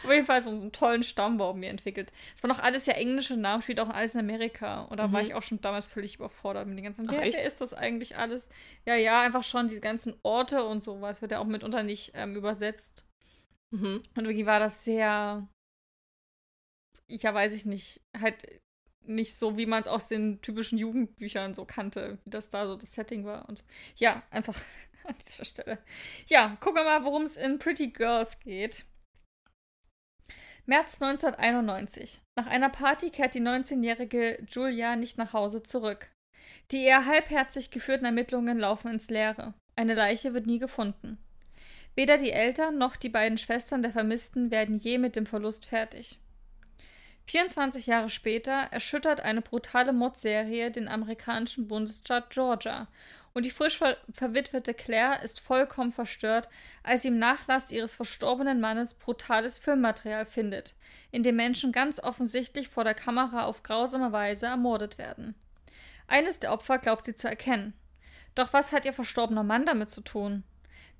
[0.05, 2.12] Auf jeden Fall so einen tollen Stammbaum mir entwickelt.
[2.35, 4.83] Es war noch alles ja englische Namen, spielt auch alles in Amerika.
[4.83, 5.29] Und da war Mhm.
[5.29, 7.09] ich auch schon damals völlig überfordert mit den ganzen.
[7.09, 7.37] Ach, Wer, echt?
[7.37, 8.49] wer ist das eigentlich alles?
[8.87, 12.37] Ja, ja, einfach schon diese ganzen Orte und sowas wird ja auch mitunter nicht ähm,
[12.37, 13.07] übersetzt.
[13.70, 14.03] Mhm.
[14.16, 15.49] Und irgendwie war das sehr.
[17.09, 18.01] Ja, weiß ich nicht.
[18.18, 18.47] Halt
[19.05, 22.77] nicht so, wie man es aus den typischen Jugendbüchern so kannte, wie das da so
[22.77, 23.49] das Setting war.
[23.49, 23.64] Und
[23.97, 24.57] ja, einfach
[25.05, 25.79] an dieser Stelle.
[26.27, 28.85] Ja, gucken wir mal, worum es in Pretty Girls geht.
[30.65, 32.21] März 1991.
[32.37, 36.13] Nach einer Party kehrt die 19-jährige Julia nicht nach Hause zurück.
[36.71, 39.55] Die eher halbherzig geführten Ermittlungen laufen ins Leere.
[39.75, 41.19] Eine Leiche wird nie gefunden.
[41.97, 46.21] Weder die Eltern noch die beiden Schwestern der Vermissten werden je mit dem Verlust fertig.
[47.27, 52.89] 24 Jahre später erschüttert eine brutale Mordserie den amerikanischen Bundesstaat Georgia
[53.35, 56.49] und die frisch ver verwitwete Claire ist vollkommen verstört,
[56.83, 60.75] als sie im Nachlass ihres verstorbenen Mannes brutales Filmmaterial findet,
[61.11, 65.35] in dem Menschen ganz offensichtlich vor der Kamera auf grausame Weise ermordet werden.
[66.09, 67.73] Eines der Opfer glaubt sie zu erkennen.
[68.35, 70.43] Doch was hat ihr verstorbener Mann damit zu tun?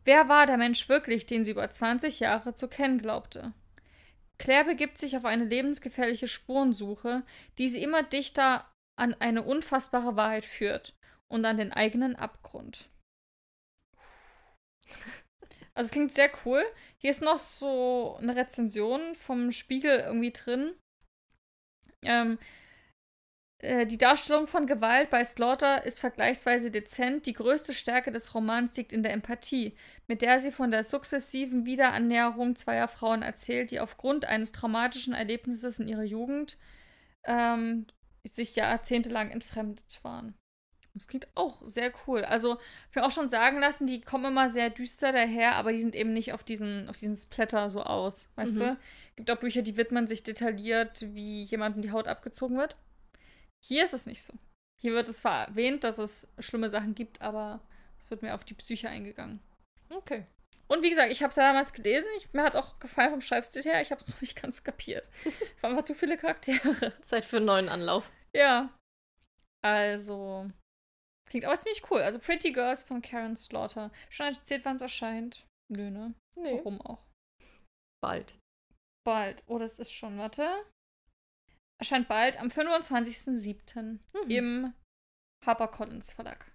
[0.05, 3.53] Wer war der Mensch wirklich, den sie über 20 Jahre zu kennen glaubte?
[4.39, 7.25] Claire begibt sich auf eine lebensgefährliche Spurensuche,
[7.59, 10.95] die sie immer dichter an eine unfassbare Wahrheit führt
[11.29, 12.91] und an den eigenen Abgrund.
[15.75, 16.63] Also es klingt sehr cool.
[16.99, 20.75] Hier ist noch so eine Rezension vom Spiegel irgendwie drin.
[22.03, 22.39] Ähm,
[23.63, 27.27] äh, die Darstellung von Gewalt bei Slaughter ist vergleichsweise dezent.
[27.27, 29.77] Die größte Stärke des Romans liegt in der Empathie,
[30.09, 35.79] mit der sie von der sukzessiven Wiederannäherung zweier Frauen erzählt, die aufgrund eines traumatischen Erlebnisses
[35.79, 36.59] in ihrer Jugend
[37.25, 37.87] ähm,
[38.25, 40.35] sich jahrzehntelang entfremdet waren.
[40.95, 42.23] Das klingt auch sehr cool.
[42.25, 42.59] Also,
[42.91, 45.95] ich mir auch schon sagen lassen, die kommen immer sehr düster daher, aber die sind
[45.95, 48.29] eben nicht auf diesen, auf diesen Splatter so aus.
[48.35, 48.59] Weißt Mhm.
[48.59, 48.77] du?
[49.17, 52.77] Gibt auch Bücher, die widmen sich detailliert, wie jemandem die Haut abgezogen wird.
[53.65, 54.35] Hier ist es nicht so.
[54.81, 57.61] Hier wird es zwar erwähnt, dass es schlimme Sachen gibt, aber
[57.99, 59.41] es wird mehr auf die Psyche eingegangen.
[59.91, 60.25] Okay.
[60.67, 62.09] Und wie gesagt, ich habe es ja damals gelesen.
[62.17, 63.83] Ich, mir hat auch gefallen vom Schreibstil her.
[63.83, 65.11] Ich habe es noch nicht ganz kapiert.
[65.25, 66.93] Es waren einfach zu viele Charaktere.
[67.03, 68.11] Zeit für einen neuen Anlauf.
[68.35, 68.77] Ja.
[69.63, 70.51] Also.
[71.29, 72.01] Klingt aber ziemlich cool.
[72.01, 73.93] Also Pretty Girls von Karen Slaughter.
[74.11, 75.47] Schon erzählt, wann es erscheint?
[75.69, 76.15] Nö, ne?
[76.37, 76.57] Nee.
[76.59, 77.05] Warum auch?
[78.03, 78.35] Bald.
[79.05, 79.45] Bald.
[79.47, 80.65] Oh, das ist schon, warte.
[81.81, 83.99] Erscheint bald am 25.07.
[84.25, 84.31] Mhm.
[84.31, 84.75] im
[85.45, 86.51] HarperCollins Verlag.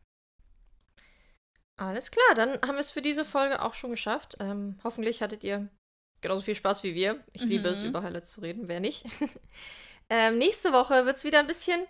[1.79, 4.37] Alles klar, dann haben wir es für diese Folge auch schon geschafft.
[4.39, 5.69] Ähm, hoffentlich hattet ihr
[6.21, 7.23] genauso viel Spaß wie wir.
[7.33, 7.89] Ich liebe es, Mhm.
[7.89, 9.05] über Highlights zu reden, wer nicht.
[10.09, 11.85] ähm, nächste Woche wird es wieder ein bisschen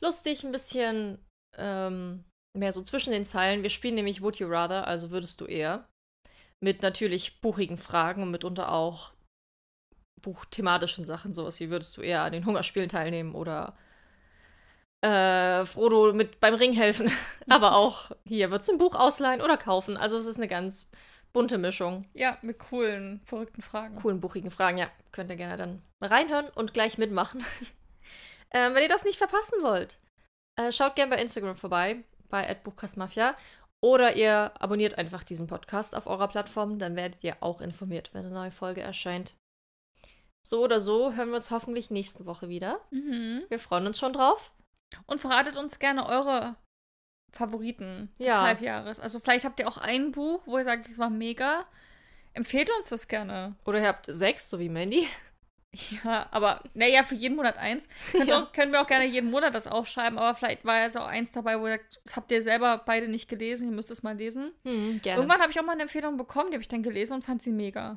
[0.00, 1.18] lustig, ein bisschen
[1.56, 2.24] ähm,
[2.58, 3.62] mehr so zwischen den Zeilen.
[3.62, 5.88] Wir spielen nämlich Would You Rather, also würdest du eher.
[6.62, 9.14] Mit natürlich buchigen Fragen und mitunter auch
[10.22, 13.76] buchthematischen Sachen, sowas wie würdest du eher an den Hungerspielen teilnehmen oder
[15.02, 17.10] äh, Frodo mit beim Ring helfen.
[17.48, 19.96] Aber auch hier würdest du ein Buch ausleihen oder kaufen.
[19.96, 20.90] Also es ist eine ganz
[21.32, 22.06] bunte Mischung.
[22.14, 23.96] Ja, mit coolen, verrückten Fragen.
[23.96, 24.78] Coolen, buchigen Fragen.
[24.78, 27.44] Ja, könnt ihr gerne dann reinhören und gleich mitmachen.
[28.54, 29.98] ähm, wenn ihr das nicht verpassen wollt,
[30.56, 33.36] äh, schaut gerne bei Instagram vorbei, bei @buchkastmafia.
[33.84, 38.24] Oder ihr abonniert einfach diesen Podcast auf eurer Plattform, dann werdet ihr auch informiert, wenn
[38.24, 39.34] eine neue Folge erscheint.
[40.42, 42.80] So oder so hören wir uns hoffentlich nächste Woche wieder.
[42.90, 43.42] Mhm.
[43.48, 44.52] Wir freuen uns schon drauf.
[45.06, 46.56] Und verratet uns gerne eure
[47.30, 48.42] Favoriten des Ja.
[48.42, 49.00] Halbjahres.
[49.00, 51.64] Also vielleicht habt ihr auch ein Buch, wo ihr sagt, das war mega.
[52.34, 53.56] Empfehlt uns das gerne.
[53.64, 55.06] Oder ihr habt sechs, so wie Mandy.
[56.04, 57.88] Ja, aber naja, für jeden Monat eins.
[58.26, 58.42] Ja.
[58.42, 61.30] auch, können wir auch gerne jeden Monat das aufschreiben, aber vielleicht war ja so eins
[61.32, 64.14] dabei, wo ihr sagt, das habt ihr selber beide nicht gelesen, ihr müsst es mal
[64.14, 64.52] lesen.
[64.66, 65.22] Hm, gerne.
[65.22, 67.42] Irgendwann habe ich auch mal eine Empfehlung bekommen, die habe ich dann gelesen und fand
[67.42, 67.96] sie mega.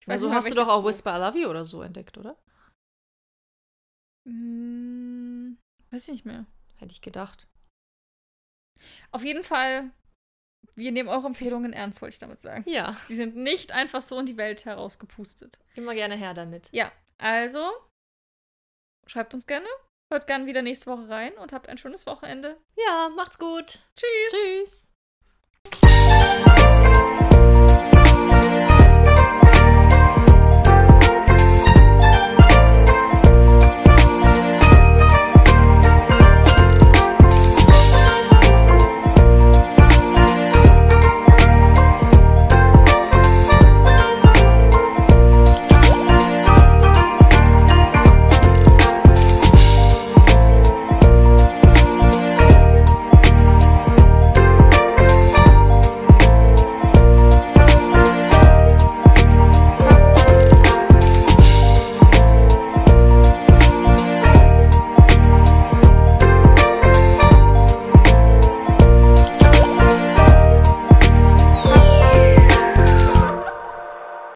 [0.00, 0.84] Ich also nicht hast du doch auch.
[0.84, 2.36] Whisper I Love You oder so entdeckt, oder?
[4.26, 5.58] Hm,
[5.90, 6.46] weiß ich nicht mehr.
[6.76, 7.46] Hätte ich gedacht.
[9.10, 9.90] Auf jeden Fall,
[10.74, 12.64] wir nehmen eure Empfehlungen ernst, wollte ich damit sagen.
[12.68, 15.58] Ja, Sie sind nicht einfach so in die Welt herausgepustet.
[15.74, 16.70] immer gerne her damit.
[16.72, 17.68] Ja, also
[19.06, 19.66] schreibt uns gerne,
[20.10, 22.58] hört gerne wieder nächste Woche rein und habt ein schönes Wochenende.
[22.76, 23.80] Ja, macht's gut.
[23.96, 24.86] Tschüss!
[25.70, 25.99] Tschüss.